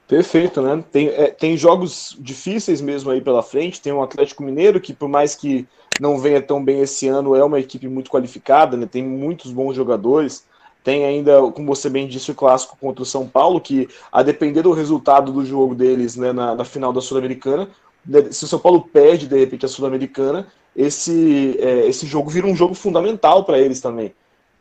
Perfeito, 0.08 0.62
né? 0.62 0.84
Tem, 0.92 1.08
é, 1.08 1.32
tem 1.32 1.58
jogos 1.58 2.16
difíceis 2.20 2.82
mesmo 2.82 3.10
aí 3.10 3.20
pela 3.20 3.42
frente. 3.42 3.82
Tem 3.82 3.92
o 3.92 4.04
Atlético 4.04 4.44
Mineiro, 4.44 4.80
que 4.80 4.94
por 4.94 5.10
mais 5.10 5.34
que 5.34 5.68
não 6.00 6.20
venha 6.20 6.42
tão 6.42 6.64
bem 6.64 6.82
esse 6.82 7.08
ano, 7.08 7.36
é 7.36 7.44
uma 7.44 7.60
equipe 7.60 7.88
muito 7.88 8.12
qualificada, 8.12 8.78
né? 8.78 8.86
Tem 8.86 9.04
muitos 9.04 9.52
bons 9.52 9.76
jogadores. 9.76 10.46
Tem 10.84 11.06
ainda, 11.06 11.41
como 11.52 11.74
você 11.74 11.89
bem 11.89 12.08
disse, 12.08 12.32
o 12.32 12.36
clássico 12.36 12.78
contra 12.80 13.02
o 13.02 13.06
São 13.06 13.28
Paulo, 13.28 13.62
que 13.62 13.88
a 14.12 14.22
depender 14.22 14.62
do 14.62 14.74
resultado 14.74 15.32
do 15.32 15.46
jogo 15.46 15.74
deles 15.74 16.17
né, 16.17 16.34
na, 16.34 16.54
na 16.56 16.65
final 16.65 16.91
da 16.91 17.00
Sul-Americana, 17.00 17.69
né, 18.06 18.32
se 18.32 18.43
o 18.43 18.48
São 18.48 18.60
Paulo 18.60 18.82
perde 18.82 19.28
de 19.28 19.39
repente 19.39 19.65
a 19.65 19.69
Sul-Americana, 19.69 20.48
esse, 20.76 21.58
é, 21.60 21.88
esse 21.88 22.06
jogo 22.06 22.30
vira 22.30 22.48
um 22.48 22.56
jogo 22.56 22.74
fundamental 22.74 23.46
para 23.46 23.60
eles 23.60 23.80
também. 23.80 24.13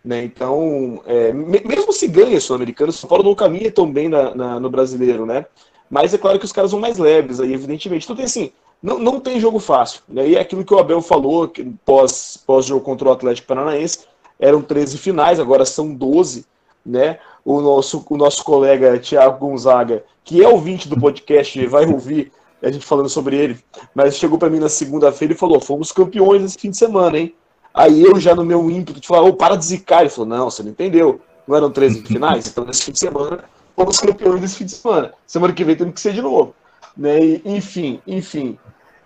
Né? 0.05 0.25
Então, 0.25 1.03
é, 1.07 1.33
mesmo 1.33 1.93
se 1.93 2.07
ganha 2.07 2.41
Sul-Americano, 2.41 2.93
São 2.93 3.09
Paulo 3.09 3.25
não 3.25 3.35
caminha 3.35 3.71
tão 3.71 3.91
bem 3.91 4.09
na, 4.09 4.35
na, 4.35 4.61
no 4.61 4.71
brasileiro, 4.71 5.27
né? 5.27 5.47
Mas 5.91 6.15
é 6.15 6.19
claro 6.19 6.39
que 6.39 6.45
os 6.45 6.53
caras 6.53 6.71
vão 6.71 6.81
mais 6.81 6.99
leves 6.99 7.39
aí, 7.39 7.53
evidentemente. 7.53 8.05
Então 8.05 8.17
tem 8.17 8.25
assim, 8.25 8.51
não, 8.83 8.99
não 8.99 9.21
tem 9.21 9.39
jogo 9.39 9.59
fácil. 9.59 10.03
Né? 10.09 10.29
E 10.31 10.37
é 10.37 10.41
aquilo 10.41 10.65
que 10.65 10.73
o 10.73 10.79
Abel 10.79 11.03
falou 11.03 11.47
que 11.49 11.65
pós, 11.85 12.43
pós 12.47 12.67
jogo 12.67 12.81
contra 12.81 13.09
o 13.09 13.13
Atlético 13.13 13.49
Paranaense, 13.49 14.07
eram 14.43 14.61
13 14.61 14.99
finais, 14.99 15.39
agora 15.39 15.65
são 15.65 15.95
12, 15.95 16.45
né? 16.85 17.21
O 17.45 17.61
nosso, 17.61 18.05
o 18.11 18.17
nosso 18.17 18.43
colega 18.43 18.99
Tiago 18.99 19.39
Gonzaga, 19.39 20.05
que 20.25 20.43
é 20.43 20.49
ouvinte 20.49 20.89
do 20.89 20.99
podcast, 20.99 21.65
vai 21.67 21.87
ouvir 21.87 22.33
a 22.61 22.71
gente 22.71 22.85
falando 22.85 23.09
sobre 23.09 23.37
ele, 23.37 23.59
mas 23.95 24.17
chegou 24.17 24.39
para 24.39 24.51
mim 24.51 24.59
na 24.59 24.69
segunda-feira 24.69 25.33
e 25.33 25.37
falou: 25.37 25.61
fomos 25.61 25.93
campeões 25.93 26.43
esse 26.43 26.59
fim 26.59 26.71
de 26.71 26.77
semana, 26.77 27.19
hein? 27.19 27.35
Aí 27.73 28.03
eu 28.03 28.19
já 28.19 28.35
no 28.35 28.45
meu 28.45 28.69
ímpeto 28.69 29.01
de 29.01 29.07
falar, 29.07 29.23
ô, 29.23 29.29
oh, 29.29 29.33
para 29.33 29.57
de 29.57 29.65
zicar. 29.65 30.01
Ele 30.01 30.11
falou, 30.11 30.29
não, 30.29 30.51
você 30.51 30.63
não 30.63 30.71
entendeu. 30.71 31.21
Não 31.47 31.57
eram 31.57 31.71
13 31.71 32.03
finais? 32.05 32.47
Então 32.49 32.65
nesse 32.65 32.83
fim 32.83 32.93
de 32.93 32.99
semana, 32.99 33.45
fomos 33.77 33.99
campeões 33.99 34.41
desse 34.41 34.57
fim 34.57 34.65
de 34.65 34.73
semana. 34.73 35.15
Semana 35.27 35.53
que 35.53 35.65
vem 35.65 35.77
temos 35.77 35.95
que 35.95 36.01
ser 36.01 36.13
de 36.13 36.21
novo. 36.21 36.55
Né? 36.97 37.25
E, 37.25 37.43
enfim, 37.45 38.01
enfim. 38.07 38.59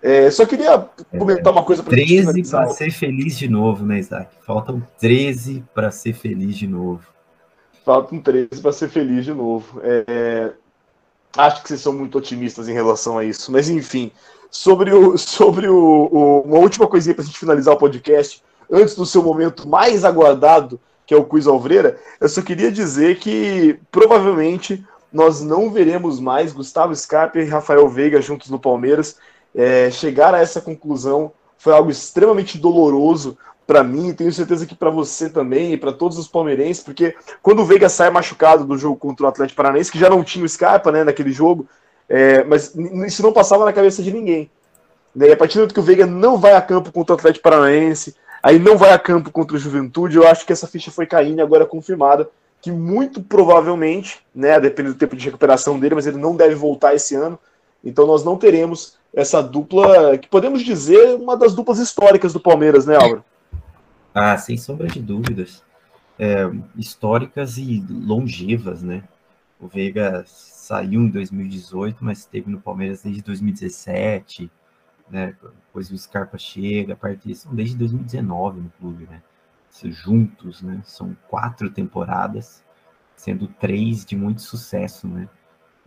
É, 0.07 0.31
só 0.31 0.45
queria 0.45 0.87
comentar 1.19 1.51
uma 1.51 1.63
coisa 1.63 1.83
para 1.83 1.91
13 1.91 2.49
para 2.49 2.69
ser 2.69 2.91
feliz 2.91 3.37
de 3.37 3.49
novo, 3.49 3.85
né, 3.85 3.99
Isaac? 3.99 4.33
Faltam 4.45 4.81
13 5.01 5.65
para 5.73 5.91
ser 5.91 6.13
feliz 6.13 6.55
de 6.55 6.65
novo. 6.65 7.01
Faltam 7.83 8.17
13 8.17 8.61
para 8.61 8.71
ser 8.71 8.87
feliz 8.87 9.25
de 9.25 9.33
novo. 9.33 9.81
É, 9.83 10.51
acho 11.35 11.61
que 11.61 11.67
vocês 11.67 11.81
são 11.81 11.91
muito 11.91 12.17
otimistas 12.17 12.69
em 12.69 12.73
relação 12.73 13.17
a 13.17 13.25
isso. 13.25 13.51
Mas 13.51 13.69
enfim, 13.69 14.09
sobre 14.49 14.93
o, 14.93 15.17
sobre 15.19 15.67
o, 15.67 15.75
o 15.75 16.41
uma 16.43 16.59
última 16.59 16.87
coisinha 16.87 17.13
para 17.13 17.23
a 17.23 17.27
gente 17.27 17.37
finalizar 17.37 17.73
o 17.73 17.77
podcast 17.77 18.41
antes 18.71 18.95
do 18.95 19.05
seu 19.05 19.21
momento 19.21 19.67
mais 19.67 20.05
aguardado, 20.05 20.79
que 21.05 21.13
é 21.13 21.17
o 21.17 21.25
Quiz 21.25 21.47
Alvreira, 21.47 21.99
eu 22.21 22.29
só 22.29 22.41
queria 22.41 22.71
dizer 22.71 23.19
que 23.19 23.77
provavelmente 23.91 24.81
nós 25.11 25.41
não 25.41 25.69
veremos 25.69 26.17
mais 26.17 26.53
Gustavo 26.53 26.95
Scarpa 26.95 27.39
e 27.39 27.45
Rafael 27.45 27.89
Veiga 27.89 28.21
juntos 28.21 28.49
no 28.49 28.57
Palmeiras. 28.57 29.17
É, 29.57 29.91
chegar 29.91 30.33
a 30.33 30.39
essa 30.39 30.61
conclusão 30.61 31.31
foi 31.57 31.73
algo 31.73 31.91
extremamente 31.91 32.57
doloroso 32.57 33.37
para 33.65 33.83
mim, 33.83 34.13
tenho 34.13 34.31
certeza 34.31 34.65
que 34.65 34.75
para 34.75 34.89
você 34.89 35.29
também 35.29 35.73
e 35.73 35.77
para 35.77 35.91
todos 35.91 36.17
os 36.17 36.27
palmeirenses, 36.27 36.81
porque 36.81 37.13
quando 37.41 37.59
o 37.61 37.65
Veiga 37.65 37.89
sai 37.89 38.09
machucado 38.09 38.63
do 38.63 38.77
jogo 38.77 38.95
contra 38.95 39.25
o 39.25 39.29
Atlético 39.29 39.57
Paranaense, 39.57 39.91
que 39.91 39.99
já 39.99 40.09
não 40.09 40.23
tinha 40.23 40.45
o 40.45 40.47
Scarpa 40.47 40.89
né, 40.89 41.03
naquele 41.03 41.33
jogo, 41.33 41.67
é, 42.07 42.45
mas 42.45 42.73
isso 43.05 43.21
não 43.21 43.33
passava 43.33 43.65
na 43.65 43.73
cabeça 43.73 44.01
de 44.01 44.13
ninguém. 44.13 44.49
Né? 45.13 45.27
E 45.27 45.31
a 45.33 45.37
partir 45.37 45.55
do 45.55 45.61
momento 45.61 45.73
que 45.73 45.79
o 45.81 45.83
Veiga 45.83 46.05
não 46.05 46.37
vai 46.37 46.53
a 46.53 46.61
campo 46.61 46.93
contra 46.93 47.13
o 47.13 47.17
Atlético 47.17 47.43
Paranaense, 47.43 48.15
Aí 48.41 48.59
não 48.59 48.77
vai 48.77 48.91
a 48.91 48.99
campo 48.99 49.31
contra 49.31 49.55
o 49.55 49.59
Juventude. 49.59 50.15
Eu 50.15 50.27
acho 50.27 50.45
que 50.45 50.53
essa 50.53 50.67
ficha 50.67 50.91
foi 50.91 51.05
caindo 51.05 51.41
agora 51.41 51.63
é 51.63 51.67
confirmada. 51.67 52.29
Que 52.61 52.71
muito 52.71 53.21
provavelmente, 53.21 54.19
né, 54.33 54.59
depende 54.59 54.89
do 54.89 54.97
tempo 54.97 55.15
de 55.15 55.25
recuperação 55.25 55.79
dele, 55.79 55.95
mas 55.95 56.07
ele 56.07 56.17
não 56.17 56.35
deve 56.35 56.55
voltar 56.55 56.95
esse 56.95 57.15
ano. 57.15 57.37
Então 57.83 58.05
nós 58.05 58.23
não 58.23 58.37
teremos 58.37 58.97
essa 59.13 59.41
dupla, 59.41 60.17
que 60.17 60.27
podemos 60.27 60.63
dizer 60.63 61.15
uma 61.15 61.35
das 61.35 61.53
duplas 61.53 61.79
históricas 61.79 62.33
do 62.33 62.39
Palmeiras, 62.39 62.85
né, 62.85 62.95
Álvaro? 62.95 63.23
Ah, 64.13 64.37
sem 64.37 64.57
sombra 64.57 64.87
de 64.87 65.01
dúvidas. 65.01 65.63
É, 66.19 66.49
históricas 66.75 67.57
e 67.57 67.83
longevas, 67.89 68.81
né? 68.81 69.03
O 69.59 69.67
Veiga 69.67 70.23
saiu 70.27 71.01
em 71.01 71.09
2018, 71.09 72.03
mas 72.03 72.19
esteve 72.19 72.49
no 72.49 72.59
Palmeiras 72.59 73.03
desde 73.03 73.21
2017 73.21 74.51
né? 75.09 75.35
Depois 75.41 75.91
o 75.91 75.97
Scarpa 75.97 76.37
chega, 76.37 76.93
a 76.93 76.95
partir 76.95 77.35
são 77.35 77.53
desde 77.53 77.75
2019 77.77 78.61
no 78.61 78.69
clube, 78.71 79.07
né? 79.09 79.21
Juntos, 79.83 80.61
né? 80.61 80.81
São 80.83 81.15
quatro 81.27 81.69
temporadas, 81.69 82.63
sendo 83.15 83.47
três 83.47 84.03
de 84.03 84.15
muito 84.15 84.41
sucesso, 84.41 85.07
né? 85.07 85.29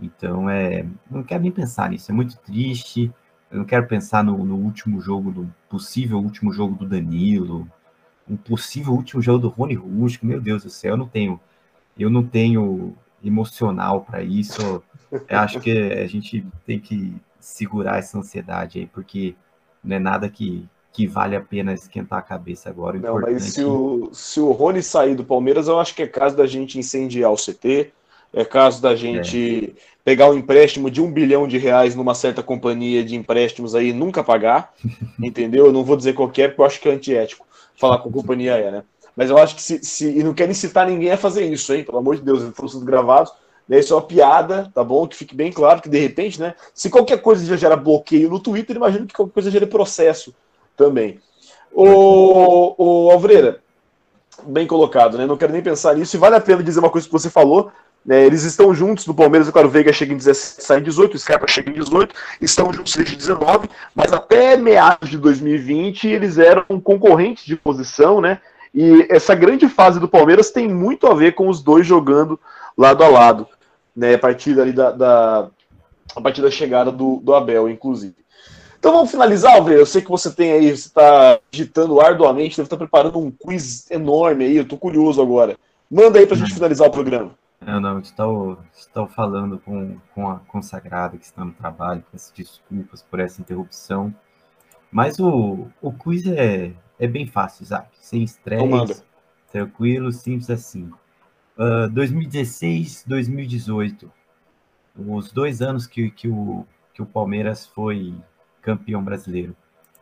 Então 0.01 0.49
é, 0.49 0.87
não 1.11 1.23
quero 1.23 1.43
nem 1.43 1.53
pensar 1.53 1.91
nisso, 1.91 2.11
é 2.11 2.15
muito 2.15 2.37
triste. 2.39 3.13
Eu 3.51 3.59
não 3.59 3.65
quero 3.65 3.87
pensar 3.87 4.23
no, 4.23 4.45
no 4.45 4.57
último 4.57 5.01
jogo, 5.01 5.31
do 5.31 5.55
possível 5.69 6.19
último 6.19 6.53
jogo 6.53 6.77
do 6.77 6.89
Danilo, 6.89 7.69
um 8.29 8.37
possível 8.37 8.93
último 8.93 9.21
jogo 9.21 9.41
do 9.41 9.49
Rony 9.49 9.75
Rústico. 9.75 10.25
Meu 10.25 10.41
Deus 10.41 10.63
do 10.63 10.71
céu, 10.71 10.93
eu 10.93 10.97
não 10.97 11.09
tenho, 11.09 11.41
eu 11.99 12.09
não 12.09 12.25
tenho 12.25 12.97
emocional 13.23 14.03
para 14.03 14.23
isso. 14.23 14.83
Eu 15.11 15.39
acho 15.39 15.61
que 15.61 15.71
a 15.71 16.07
gente 16.07 16.47
tem 16.65 16.79
que 16.79 17.15
segurar 17.41 17.99
essa 17.99 18.19
ansiedade 18.19 18.79
aí, 18.79 18.87
porque 18.87 19.35
não 19.83 19.97
é 19.97 19.99
nada 19.99 20.29
que, 20.29 20.69
que 20.93 21.07
vale 21.07 21.35
a 21.35 21.41
pena 21.41 21.73
esquentar 21.73 22.21
a 22.21 22.23
cabeça 22.23 22.71
agora. 22.71 22.99
não, 22.99 23.21
mas 23.21 23.43
se 23.45 23.65
o, 23.65 24.11
se 24.13 24.39
o 24.39 24.53
Rony 24.53 24.83
sair 24.83 25.15
do 25.15 25.25
Palmeiras, 25.25 25.67
eu 25.67 25.81
acho 25.81 25.95
que 25.95 26.03
é 26.03 26.07
caso 26.07 26.37
da 26.37 26.47
gente 26.47 26.79
incendiar 26.79 27.33
o 27.33 27.37
CT, 27.37 27.93
é 28.33 28.45
caso 28.45 28.81
da 28.81 28.95
gente 28.95 29.75
é. 29.77 29.81
pegar 30.05 30.31
um 30.31 30.35
empréstimo 30.35 30.91
de 30.91 31.01
um 31.01 31.11
bilhão 31.11 31.49
de 31.49 31.59
reais 31.59 31.95
numa 31.95 32.15
certa 32.15 32.43
companhia 32.43 33.05
de 33.05 33.17
empréstimos 33.17 33.75
aí 33.75 33.89
e 33.89 33.93
nunca 33.93 34.23
pagar, 34.23 34.73
entendeu? 35.21 35.67
Eu 35.67 35.73
não 35.73 35.85
vou 35.85 35.97
dizer 35.97 36.13
qualquer, 36.13 36.49
porque 36.49 36.61
eu 36.61 36.67
acho 36.67 36.81
que 36.81 36.89
é 36.89 36.93
antiético 36.93 37.47
falar 37.77 37.99
com 37.99 38.09
a 38.09 38.13
companhia 38.13 38.57
é, 38.57 38.71
né? 38.71 38.83
Mas 39.17 39.31
eu 39.31 39.39
acho 39.39 39.57
que 39.57 39.63
se, 39.63 39.83
se 39.83 40.07
e 40.07 40.23
não 40.23 40.35
quero 40.35 40.51
incitar 40.51 40.87
ninguém 40.87 41.11
a 41.11 41.17
fazer 41.17 41.45
isso, 41.45 41.75
hein? 41.75 41.83
Pelo 41.83 41.99
amor 41.99 42.17
de 42.17 42.23
Deus, 42.23 42.43
foram 42.55 42.85
gravados, 42.85 43.33
né? 43.69 43.79
Isso 43.79 43.93
é 43.93 43.97
uma 43.97 44.03
piada, 44.03 44.71
tá 44.75 44.85
bom? 44.85 45.07
Que 45.07 45.17
fique 45.17 45.35
bem 45.35 45.51
claro 45.51 45.81
que, 45.81 45.89
de 45.89 45.99
repente, 45.99 46.41
né? 46.41 46.55
Se 46.75 46.89
qualquer 46.89 47.21
coisa 47.21 47.45
já 47.45 47.57
gera 47.57 47.77
bloqueio 47.77 48.31
no 48.31 48.39
Twitter, 48.39 48.77
imagino 48.77 49.07
que 49.07 49.15
qualquer 49.15 49.33
coisa 49.33 49.51
gere 49.51 49.67
processo 49.67 50.35
também. 50.77 51.21
O, 51.73 52.75
o 52.77 53.11
Alvreira, 53.11 53.61
bem 54.45 54.67
colocado, 54.67 55.19
né? 55.19 55.27
Não 55.27 55.37
quero 55.37 55.53
nem 55.53 55.63
pensar 55.63 55.95
nisso. 55.95 56.17
E 56.17 56.19
vale 56.19 56.37
a 56.37 56.41
pena 56.41 56.63
dizer 56.63 56.81
uma 56.81 56.91
coisa 56.91 57.07
que 57.07 57.13
você 57.13 57.31
falou. 57.31 57.71
Né? 58.05 58.25
Eles 58.25 58.45
estão 58.45 58.75
juntos 58.75 59.07
no 59.07 59.15
Palmeiras, 59.15 59.51
claro, 59.51 59.69
o 59.69 59.71
Veiga 59.71 59.93
chega 59.93 60.13
em 60.13 60.17
17, 60.17 60.65
sai 60.65 60.79
em 60.79 60.83
18, 60.83 61.15
o 61.15 61.19
Scarpa 61.19 61.47
chega 61.47 61.71
em 61.71 61.75
18, 61.75 62.15
estão 62.41 62.73
juntos 62.73 62.97
desde 62.97 63.17
19, 63.17 63.69
mas 63.95 64.13
até 64.13 64.57
meados 64.57 65.11
de 65.11 65.19
2020 65.19 66.09
eles 66.09 66.39
eram 66.39 66.65
concorrentes 66.81 67.45
de 67.45 67.57
posição, 67.57 68.21
né? 68.21 68.41
E 68.75 69.07
essa 69.11 69.35
grande 69.35 69.69
fase 69.69 69.99
do 69.99 70.09
Palmeiras 70.09 70.51
tem 70.51 70.69
muito 70.69 71.07
a 71.07 71.15
ver 71.15 71.35
com 71.35 71.49
os 71.49 71.63
dois 71.63 71.87
jogando 71.87 72.39
lado 72.77 73.03
a 73.03 73.09
lado 73.09 73.47
né, 73.95 74.15
a 74.15 74.19
partir 74.19 74.59
ali 74.59 74.73
da, 74.73 74.91
da, 74.93 75.49
a 76.15 76.21
partir 76.21 76.41
da 76.41 76.51
chegada 76.51 76.91
do, 76.91 77.21
do 77.23 77.35
Abel, 77.35 77.69
inclusive. 77.69 78.15
Então 78.79 78.93
vamos 78.93 79.11
finalizar, 79.11 79.57
Alver. 79.57 79.79
Eu 79.79 79.87
sei 79.87 80.01
que 80.01 80.09
você 80.09 80.31
tem 80.31 80.53
aí, 80.53 80.71
você 80.71 80.89
está 80.89 81.39
digitando 81.51 82.01
arduamente, 82.01 82.57
deve 82.57 82.67
estar 82.67 82.79
preparando 82.79 83.19
um 83.19 83.31
quiz 83.31 83.91
enorme 83.91 84.45
aí, 84.45 84.57
eu 84.57 84.63
estou 84.63 84.79
curioso 84.79 85.21
agora. 85.21 85.57
Manda 85.91 86.19
aí 86.19 86.27
para 86.27 86.37
a 86.37 86.39
gente 86.39 86.55
finalizar 86.55 86.89
o 86.89 86.91
programa. 86.91 87.33
Não, 87.61 87.79
não, 87.79 87.99
estou, 88.01 88.59
estou 88.73 89.07
falando 89.07 89.59
com, 89.59 89.99
com 90.15 90.31
a 90.31 90.39
consagrada 90.41 91.19
que 91.19 91.25
está 91.27 91.45
no 91.45 91.53
trabalho, 91.53 92.03
peço 92.11 92.35
desculpas 92.35 93.03
por 93.03 93.21
essa 93.21 93.41
interrupção. 93.43 94.15
Mas 94.91 95.19
o, 95.21 95.69
o 95.81 95.93
quiz 95.93 96.27
é, 96.27 96.73
é 96.99 97.07
bem 97.07 97.27
fácil, 97.27 97.63
Isaac. 97.65 97.91
Sem 98.01 98.23
estresse, 98.23 99.05
tranquilo, 99.53 100.11
simples 100.11 100.49
assim. 100.49 100.91
2016, 101.93 103.03
ah, 103.05 103.09
2018, 103.11 104.11
os 104.97 105.31
dois 105.31 105.61
anos 105.61 105.87
que, 105.87 106.11
que, 106.11 106.29
o, 106.29 106.67
que 106.95 107.03
o 107.03 107.07
Palmeiras 107.07 107.67
foi 107.67 108.15
campeão 108.63 109.05
brasileiro. 109.05 109.55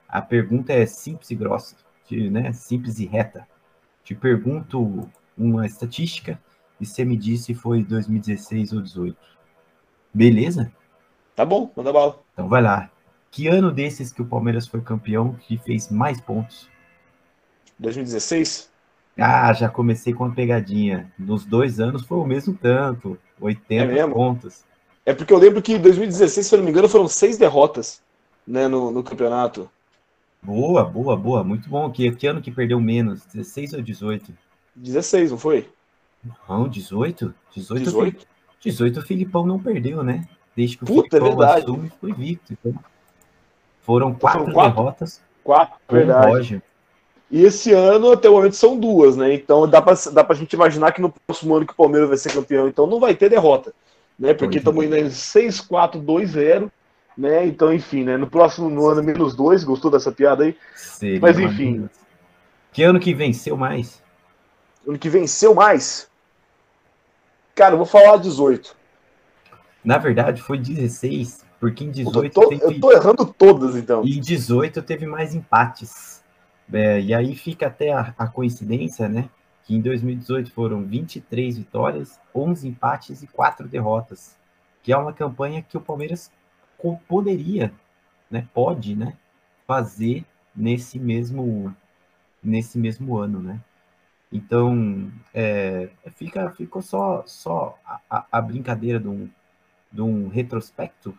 A 0.08 0.22
pergunta 0.22 0.72
é 0.72 0.86
simples 0.86 1.30
e 1.32 1.34
grossa, 1.34 1.74
né? 2.30 2.52
simples 2.52 3.00
e 3.00 3.06
reta. 3.06 3.46
Te 4.04 4.14
pergunto 4.14 5.10
uma 5.36 5.66
estatística 5.66 6.40
e 6.80 6.86
você 6.86 7.04
me 7.04 7.16
diz 7.16 7.44
se 7.44 7.54
foi 7.54 7.82
2016 7.82 8.72
ou 8.72 8.80
18. 8.80 9.16
Beleza? 10.12 10.72
Tá 11.34 11.44
bom, 11.44 11.70
manda 11.76 11.92
bala. 11.92 12.20
Então 12.32 12.48
vai 12.48 12.62
lá. 12.62 12.90
Que 13.30 13.46
ano 13.46 13.70
desses 13.70 14.12
que 14.12 14.22
o 14.22 14.26
Palmeiras 14.26 14.66
foi 14.66 14.80
campeão 14.80 15.34
que 15.34 15.58
fez 15.58 15.90
mais 15.90 16.20
pontos? 16.20 16.68
2016? 17.78 18.70
Ah, 19.16 19.52
já 19.52 19.68
comecei 19.68 20.12
com 20.14 20.24
uma 20.24 20.34
pegadinha. 20.34 21.12
Nos 21.18 21.44
dois 21.44 21.80
anos 21.80 22.04
foi 22.04 22.18
o 22.18 22.24
mesmo 22.24 22.54
tanto, 22.54 23.18
80 23.40 23.92
é 23.92 24.06
pontos. 24.06 24.64
É 25.04 25.14
porque 25.14 25.32
eu 25.32 25.38
lembro 25.38 25.62
que 25.62 25.74
em 25.74 25.80
2016, 25.80 26.46
se 26.46 26.54
eu 26.54 26.58
não 26.58 26.64
me 26.64 26.70
engano, 26.70 26.88
foram 26.88 27.08
seis 27.08 27.36
derrotas 27.36 28.02
né, 28.46 28.68
no, 28.68 28.90
no 28.90 29.02
campeonato. 29.02 29.70
Boa, 30.42 30.84
boa, 30.84 31.16
boa. 31.16 31.42
Muito 31.42 31.68
bom. 31.68 31.90
Que, 31.90 32.10
que 32.12 32.26
ano 32.26 32.40
que 32.40 32.50
perdeu 32.50 32.80
menos? 32.80 33.24
16 33.26 33.74
ou 33.74 33.82
18? 33.82 34.32
16, 34.76 35.30
não 35.32 35.38
foi? 35.38 35.68
Não, 36.48 36.68
18? 36.68 37.34
18, 37.54 37.84
18? 37.84 38.26
18 38.60 38.98
o 38.98 39.02
Filipão 39.02 39.46
não 39.46 39.58
perdeu, 39.58 40.02
né? 40.02 40.26
Desde 40.56 40.76
que 40.76 40.84
o 40.84 40.86
Puta, 40.86 41.16
é 41.16 41.20
Filipão 41.20 41.26
é 41.26 41.46
verdade. 41.46 41.62
assume, 41.62 41.92
foi 42.00 42.10
invicto. 42.10 42.52
Então, 42.52 42.74
foram 43.82 44.14
quatro, 44.14 44.40
foram 44.40 44.52
quatro? 44.52 44.74
derrotas. 44.74 45.22
Quatro, 45.44 45.76
verdade. 45.90 46.26
Roger. 46.26 46.62
E 47.30 47.44
esse 47.44 47.72
ano, 47.72 48.12
até 48.12 48.28
o 48.28 48.32
momento, 48.32 48.56
são 48.56 48.78
duas, 48.78 49.16
né? 49.16 49.34
Então 49.34 49.68
dá 49.68 49.82
pra, 49.82 49.94
dá 50.12 50.24
pra 50.24 50.34
gente 50.34 50.52
imaginar 50.54 50.92
que 50.92 51.00
no 51.00 51.10
próximo 51.10 51.54
ano 51.54 51.66
que 51.66 51.72
o 51.72 51.76
Palmeiras 51.76 52.08
vai 52.08 52.18
ser 52.18 52.32
campeão, 52.32 52.68
então 52.68 52.86
não 52.86 52.98
vai 52.98 53.14
ter 53.14 53.28
derrota. 53.28 53.72
Né? 54.18 54.34
Porque 54.34 54.58
estamos 54.58 54.84
indo 54.84 54.96
em 54.96 55.06
6-4-2-0. 55.06 56.70
Né? 57.16 57.46
Então, 57.46 57.72
enfim, 57.72 58.04
né? 58.04 58.16
No 58.16 58.26
próximo 58.28 58.70
no 58.70 58.86
ano 58.86 59.02
menos 59.02 59.34
dois, 59.34 59.64
gostou 59.64 59.90
dessa 59.90 60.10
piada 60.10 60.44
aí? 60.44 60.56
Seria 60.74 61.20
Mas 61.20 61.38
enfim. 61.38 61.88
Que 62.72 62.82
ano 62.82 63.00
que 63.00 63.12
venceu 63.12 63.56
mais? 63.56 64.02
Ano 64.88 64.98
que 64.98 65.10
venceu 65.10 65.54
mais. 65.54 66.10
Cara, 67.54 67.74
eu 67.74 67.76
vou 67.76 67.84
falar 67.84 68.16
18. 68.16 68.74
Na 69.84 69.98
verdade, 69.98 70.40
foi 70.40 70.58
16, 70.58 71.44
porque 71.60 71.84
em 71.84 71.88
Eu 71.88 71.92
18 71.92 72.32
tô, 72.32 72.48
teve... 72.48 72.64
eu 72.64 72.80
tô 72.80 72.90
errando 72.90 73.26
todas, 73.26 73.76
então. 73.76 74.02
E 74.02 74.16
em 74.16 74.20
18 74.20 74.80
teve 74.82 75.06
mais 75.06 75.34
empates. 75.34 76.24
É, 76.72 77.00
e 77.02 77.12
aí 77.12 77.36
fica 77.36 77.66
até 77.66 77.92
a, 77.92 78.14
a 78.16 78.26
coincidência, 78.26 79.08
né? 79.10 79.28
Que 79.64 79.74
em 79.74 79.80
2018 79.82 80.50
foram 80.52 80.82
23 80.82 81.58
vitórias, 81.58 82.18
11 82.34 82.66
empates 82.68 83.22
e 83.22 83.26
4 83.26 83.68
derrotas. 83.68 84.38
Que 84.82 84.90
é 84.90 84.96
uma 84.96 85.12
campanha 85.12 85.60
que 85.60 85.76
o 85.76 85.82
Palmeiras 85.82 86.30
poderia, 87.06 87.74
né? 88.30 88.48
Pode, 88.54 88.96
né? 88.96 89.12
Fazer 89.66 90.24
nesse 90.56 90.98
mesmo, 90.98 91.74
nesse 92.42 92.78
mesmo 92.78 93.18
ano, 93.18 93.42
né? 93.42 93.60
Então, 94.32 95.10
é, 95.32 95.88
fica, 96.16 96.50
ficou 96.50 96.82
só, 96.82 97.22
só 97.26 97.78
a, 97.84 98.00
a- 98.10 98.26
a 98.32 98.40
brincadeira 98.42 99.00
de 99.00 99.08
um, 99.08 99.28
de 99.92 100.02
um 100.02 100.28
retrospecto 100.28 101.16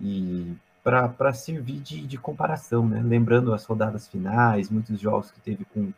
e 0.00 0.54
para 0.84 1.34
servir 1.34 1.80
de, 1.80 2.06
de 2.06 2.18
comparação, 2.18 2.88
né? 2.88 3.02
Lembrando 3.04 3.52
as 3.54 3.64
rodadas 3.66 4.08
finais, 4.08 4.70
muitos 4.70 4.98
jogos 5.00 5.30
que 5.30 5.40
teve 5.40 5.66
com 5.66 5.92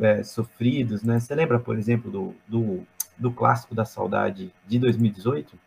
é, 0.00 0.22
sofridos, 0.22 1.02
né? 1.02 1.20
Você 1.20 1.34
lembra, 1.34 1.58
por 1.58 1.78
exemplo, 1.78 2.10
do, 2.10 2.34
do, 2.46 2.86
do 3.16 3.30
clássico 3.32 3.74
da 3.74 3.84
saudade 3.84 4.52
de 4.66 4.78
2018? 4.78 5.58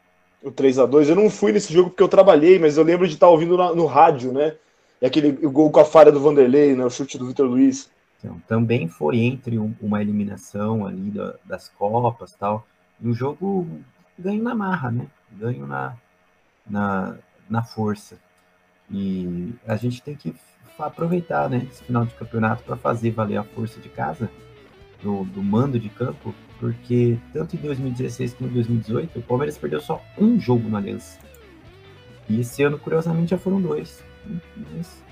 O 0.42 0.52
3x2. 0.52 1.10
Eu 1.10 1.16
não 1.16 1.30
fui 1.30 1.52
nesse 1.52 1.74
jogo 1.74 1.90
porque 1.90 2.04
eu 2.04 2.08
trabalhei, 2.08 2.58
mas 2.60 2.78
eu 2.78 2.84
lembro 2.84 3.08
de 3.08 3.14
estar 3.14 3.28
ouvindo 3.28 3.58
na- 3.58 3.74
no 3.74 3.86
rádio, 3.86 4.32
né? 4.32 4.56
E 5.02 5.06
aquele 5.06 5.32
gol 5.32 5.72
com 5.72 5.80
a 5.80 5.86
falha 5.86 6.12
do 6.12 6.20
Vanderlei, 6.20 6.76
né? 6.76 6.86
O 6.86 6.90
chute 6.90 7.18
do 7.18 7.28
Vitor 7.28 7.48
Luiz. 7.48 7.90
Então, 8.20 8.40
também 8.48 8.88
foi 8.88 9.20
entre 9.20 9.58
um- 9.58 9.74
uma 9.82 10.02
eliminação 10.02 10.86
ali 10.86 11.10
da- 11.10 11.36
das 11.46 11.70
Copas 11.70 12.36
tal, 12.36 12.68
e 13.00 13.08
um 13.08 13.14
jogo 13.14 13.66
ganho 14.18 14.44
na 14.44 14.54
marra, 14.54 14.92
né? 14.92 15.08
Ganho 15.32 15.66
na, 15.66 15.96
na, 16.70 17.16
na 17.50 17.64
força. 17.64 18.18
E 18.92 19.54
a 19.66 19.76
gente 19.78 20.02
tem 20.02 20.16
que 20.16 20.36
aproveitar, 20.78 21.50
né, 21.50 21.68
esse 21.70 21.84
final 21.84 22.06
de 22.06 22.14
campeonato 22.16 22.64
para 22.64 22.76
fazer 22.78 23.12
valer 23.12 23.38
a 23.38 23.44
força 23.44 23.80
de 23.80 23.90
casa, 23.90 24.30
do, 25.02 25.24
do 25.26 25.42
mando 25.42 25.80
de 25.80 25.90
campo, 25.90 26.34
porque 26.60 27.18
tanto 27.34 27.56
em 27.56 27.60
2016 27.60 28.34
como 28.34 28.50
em 28.50 28.54
2018, 28.54 29.20
o 29.20 29.22
Palmeiras 29.22 29.58
perdeu 29.58 29.80
só 29.82 30.02
um 30.18 30.40
jogo 30.40 30.68
no 30.68 30.76
Aliança. 30.78 31.20
E 32.30 32.42
esse 32.42 32.64
ano, 32.64 32.78
curiosamente, 32.78 33.32
já 33.32 33.38
foram 33.38 33.62
dois. 33.62 34.04
Mas. 34.56 35.04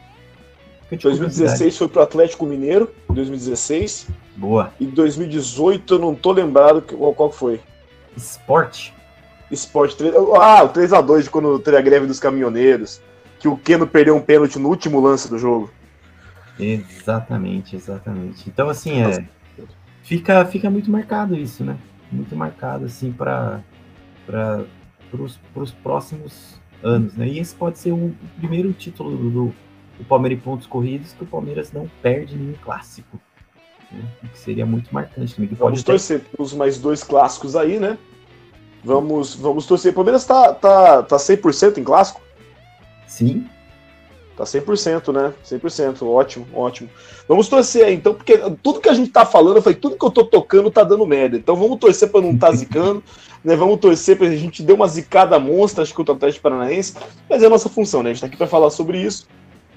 2016 0.95 1.77
foi 1.77 1.87
pro 1.89 2.01
Atlético 2.01 2.45
Mineiro, 2.45 2.89
2016. 3.09 4.07
Boa. 4.35 4.71
E 4.79 4.85
2018 4.85 5.95
eu 5.95 5.99
não 5.99 6.15
tô 6.15 6.31
lembrado 6.31 6.81
qual, 6.81 7.13
qual 7.13 7.31
foi. 7.31 7.59
Esporte. 8.15 8.93
Esporte 9.51 9.97
3. 9.97 10.13
Ah, 10.39 10.63
o 10.63 10.69
3x2 10.69 11.29
quando 11.29 11.59
teve 11.59 11.77
a 11.77 11.81
greve 11.81 12.07
dos 12.07 12.19
caminhoneiros. 12.19 13.01
Que 13.39 13.47
o 13.47 13.57
Keno 13.57 13.85
perdeu 13.85 14.15
um 14.15 14.21
pênalti 14.21 14.57
no 14.57 14.69
último 14.69 14.99
lance 14.99 15.29
do 15.29 15.37
jogo. 15.37 15.69
Exatamente, 16.59 17.75
exatamente. 17.75 18.49
Então, 18.49 18.67
assim, 18.67 19.01
é, 19.01 19.27
fica, 20.01 20.43
fica 20.45 20.69
muito 20.69 20.89
marcado 20.89 21.35
isso, 21.35 21.63
né? 21.63 21.77
Muito 22.11 22.35
marcado, 22.35 22.85
assim, 22.85 23.11
para 23.11 23.61
os 25.13 25.71
próximos 25.83 26.59
anos, 26.81 27.13
né? 27.15 27.27
E 27.27 27.39
esse 27.39 27.53
pode 27.53 27.77
ser 27.77 27.91
o 27.91 28.13
primeiro 28.37 28.73
título 28.73 29.15
do, 29.15 29.29
do, 29.29 29.55
do 29.97 30.05
Palmeiras 30.05 30.39
em 30.39 30.41
pontos 30.41 30.67
corridos 30.67 31.13
que 31.13 31.23
o 31.23 31.27
Palmeiras 31.27 31.71
não 31.71 31.89
perde 32.01 32.35
nenhum 32.35 32.55
clássico. 32.61 33.19
Né? 33.91 34.03
O 34.23 34.27
que 34.27 34.39
seria 34.39 34.65
muito 34.65 34.93
marcante 34.93 35.35
também. 35.35 35.49
Vamos 35.53 35.83
torcer 35.83 36.21
pelos 36.21 36.53
mais 36.53 36.77
dois 36.77 37.03
clássicos 37.03 37.55
aí, 37.55 37.79
né? 37.79 37.97
Vamos, 38.83 39.35
vamos 39.35 39.65
torcer. 39.65 39.91
O 39.91 39.95
Palmeiras 39.95 40.25
tá, 40.25 40.53
tá, 40.53 41.03
tá 41.03 41.17
100% 41.17 41.77
em 41.77 41.83
clássico? 41.83 42.21
Sim, 43.07 43.47
Tá 44.37 44.43
100%, 44.43 45.11
né? 45.11 45.33
100%. 45.43 46.03
Ótimo, 46.03 46.45
ótimo. 46.53 46.87
Vamos 47.27 47.49
torcer 47.49 47.85
aí, 47.85 47.95
então, 47.95 48.13
porque 48.13 48.37
tudo 48.61 48.79
que 48.79 48.87
a 48.87 48.93
gente 48.93 49.09
tá 49.09 49.25
falando, 49.25 49.63
foi 49.63 49.73
tudo 49.73 49.97
que 49.97 50.05
eu 50.05 50.11
tô 50.11 50.23
tocando 50.23 50.69
tá 50.69 50.83
dando 50.83 51.07
merda. 51.07 51.35
Então 51.35 51.55
vamos 51.55 51.79
torcer 51.79 52.11
pra 52.11 52.21
não 52.21 52.37
tá 52.37 52.51
zicando, 52.51 53.03
né? 53.43 53.55
Vamos 53.55 53.79
torcer 53.79 54.15
pra 54.15 54.29
gente 54.29 54.61
dar 54.61 54.75
uma 54.75 54.87
zicada 54.87 55.39
monstra, 55.39 55.81
acho 55.81 55.91
que 55.91 55.99
o 55.99 56.13
Atlético 56.13 56.43
Paranaense, 56.43 56.93
mas 57.27 57.41
é 57.41 57.47
a 57.47 57.49
nossa 57.49 57.67
função, 57.67 58.03
né? 58.03 58.11
A 58.11 58.13
gente 58.13 58.21
tá 58.21 58.27
aqui 58.27 58.37
pra 58.37 58.45
falar 58.45 58.69
sobre 58.69 59.01
isso. 59.01 59.27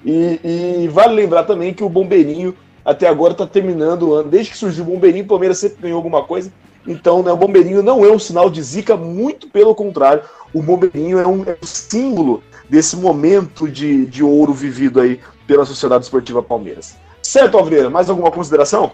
E, 0.05 0.39
e 0.83 0.87
vale 0.87 1.13
lembrar 1.13 1.43
também 1.43 1.73
que 1.73 1.83
o 1.83 1.89
Bombeirinho 1.89 2.55
até 2.83 3.07
agora 3.07 3.33
tá 3.33 3.45
terminando 3.45 4.09
o 4.09 4.13
ano. 4.13 4.29
Desde 4.29 4.51
que 4.51 4.57
surgiu 4.57 4.83
o 4.83 4.87
Bombeirinho, 4.87 5.25
o 5.25 5.27
Palmeiras 5.27 5.57
sempre 5.57 5.83
ganhou 5.83 5.97
alguma 5.97 6.23
coisa. 6.23 6.51
Então, 6.87 7.21
né, 7.21 7.31
o 7.31 7.37
Bombeirinho 7.37 7.83
não 7.83 8.03
é 8.03 8.11
um 8.11 8.17
sinal 8.17 8.49
de 8.49 8.61
zica, 8.61 8.97
muito 8.97 9.47
pelo 9.47 9.75
contrário. 9.75 10.23
O 10.53 10.61
Bombeirinho 10.61 11.19
é 11.19 11.27
um, 11.27 11.43
é 11.43 11.55
um 11.61 11.65
símbolo 11.65 12.43
desse 12.69 12.95
momento 12.95 13.69
de, 13.69 14.05
de 14.05 14.23
ouro 14.23 14.53
vivido 14.53 14.99
aí 14.99 15.19
pela 15.45 15.65
Sociedade 15.65 16.05
Esportiva 16.05 16.41
Palmeiras. 16.41 16.97
Certo, 17.21 17.57
Alvreira? 17.57 17.89
Mais 17.89 18.09
alguma 18.09 18.31
consideração? 18.31 18.91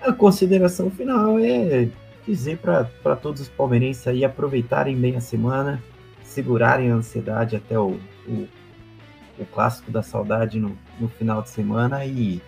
A 0.00 0.12
consideração 0.12 0.90
final 0.90 1.38
é 1.38 1.88
dizer 2.26 2.58
para 2.58 3.16
todos 3.16 3.40
os 3.40 3.48
palmeirenses 3.48 4.06
aí 4.06 4.24
aproveitarem 4.24 4.96
bem 4.96 5.16
a 5.16 5.20
semana, 5.20 5.82
segurarem 6.22 6.90
a 6.90 6.94
ansiedade 6.94 7.56
até 7.56 7.78
o, 7.78 7.96
o, 8.28 8.46
o 9.40 9.46
clássico 9.46 9.90
da 9.90 10.02
saudade 10.02 10.60
no, 10.60 10.76
no 10.98 11.08
final 11.08 11.42
de 11.42 11.48
semana 11.48 12.04
e, 12.04 12.40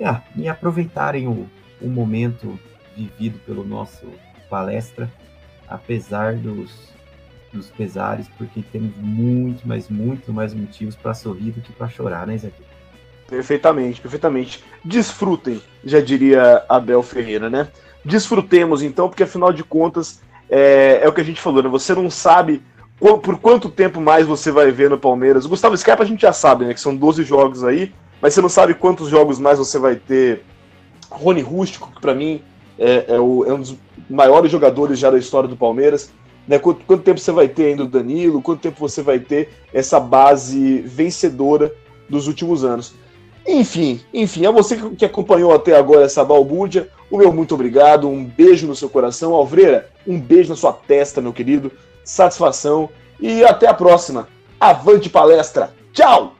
é, 0.00 0.20
e 0.36 0.48
aproveitarem 0.48 1.26
o, 1.26 1.48
o 1.80 1.88
momento 1.88 2.58
vivido 2.96 3.38
pelo 3.40 3.64
nosso 3.64 4.06
palestra, 4.48 5.10
apesar 5.68 6.34
dos, 6.34 6.92
dos 7.52 7.68
pesares, 7.68 8.28
porque 8.38 8.62
temos 8.62 8.96
muito, 8.96 9.66
mas 9.66 9.88
muito 9.88 10.32
mais 10.32 10.54
motivos 10.54 10.96
para 10.96 11.14
sorrir 11.14 11.50
do 11.50 11.60
que 11.60 11.72
para 11.72 11.88
chorar, 11.88 12.26
né, 12.26 12.38
Zé? 12.38 12.50
Perfeitamente, 13.28 14.00
perfeitamente. 14.00 14.64
Desfrutem, 14.84 15.60
já 15.84 16.00
diria 16.00 16.64
Abel 16.68 17.02
Ferreira, 17.02 17.50
né? 17.50 17.68
Desfrutemos 18.04 18.82
então, 18.82 19.08
porque 19.08 19.24
afinal 19.24 19.52
de 19.52 19.62
contas 19.62 20.22
é, 20.48 21.00
é 21.02 21.08
o 21.08 21.12
que 21.12 21.20
a 21.20 21.24
gente 21.24 21.40
falou, 21.40 21.62
né? 21.62 21.68
Você 21.68 21.94
não 21.94 22.08
sabe 22.08 22.62
por 22.98 23.38
quanto 23.38 23.68
tempo 23.68 24.00
mais 24.00 24.26
você 24.26 24.50
vai 24.50 24.70
ver 24.70 24.90
no 24.90 24.98
Palmeiras. 24.98 25.44
O 25.44 25.48
Gustavo 25.48 25.76
Scarpa 25.76 26.02
a 26.02 26.06
gente 26.06 26.22
já 26.22 26.32
sabe, 26.32 26.64
né? 26.64 26.74
Que 26.74 26.80
são 26.80 26.94
12 26.94 27.22
jogos 27.22 27.62
aí, 27.64 27.92
mas 28.20 28.34
você 28.34 28.40
não 28.40 28.48
sabe 28.48 28.74
quantos 28.74 29.08
jogos 29.08 29.38
mais 29.38 29.58
você 29.58 29.78
vai 29.78 29.96
ter. 29.96 30.42
Rony 31.10 31.40
Rústico, 31.40 31.90
que 31.94 32.00
pra 32.00 32.14
mim 32.14 32.42
é, 32.78 33.04
é 33.14 33.20
o- 33.20 33.44
é 33.46 33.52
um 33.52 33.60
dos 33.60 33.76
maiores 34.10 34.50
jogadores 34.50 34.98
já 34.98 35.10
da 35.10 35.18
história 35.18 35.48
do 35.48 35.56
Palmeiras. 35.56 36.10
Né? 36.46 36.58
Quanto, 36.58 36.84
quanto 36.86 37.02
tempo 37.02 37.20
você 37.20 37.30
vai 37.32 37.46
ter 37.48 37.66
ainda 37.66 37.84
o 37.84 37.88
Danilo? 37.88 38.42
Quanto 38.42 38.60
tempo 38.60 38.76
você 38.80 39.02
vai 39.02 39.18
ter 39.18 39.50
essa 39.72 40.00
base 40.00 40.78
vencedora 40.80 41.72
dos 42.08 42.26
últimos 42.26 42.64
anos? 42.64 42.94
Enfim, 43.46 44.00
enfim, 44.12 44.44
a 44.44 44.50
você 44.50 44.76
que 44.76 45.04
acompanhou 45.04 45.54
até 45.54 45.74
agora 45.76 46.04
essa 46.04 46.22
balbúrdia, 46.24 46.88
o 47.10 47.16
meu 47.16 47.32
muito 47.32 47.54
obrigado, 47.54 48.08
um 48.08 48.22
beijo 48.24 48.66
no 48.66 48.74
seu 48.74 48.88
coração. 48.90 49.32
Alvreira, 49.34 49.88
um 50.06 50.20
beijo 50.20 50.50
na 50.50 50.56
sua 50.56 50.72
testa, 50.72 51.20
meu 51.22 51.32
querido. 51.32 51.72
Satisfação 52.08 52.88
e 53.20 53.44
até 53.44 53.68
a 53.68 53.74
próxima. 53.74 54.26
Avante 54.58 55.10
palestra. 55.10 55.74
Tchau! 55.92 56.37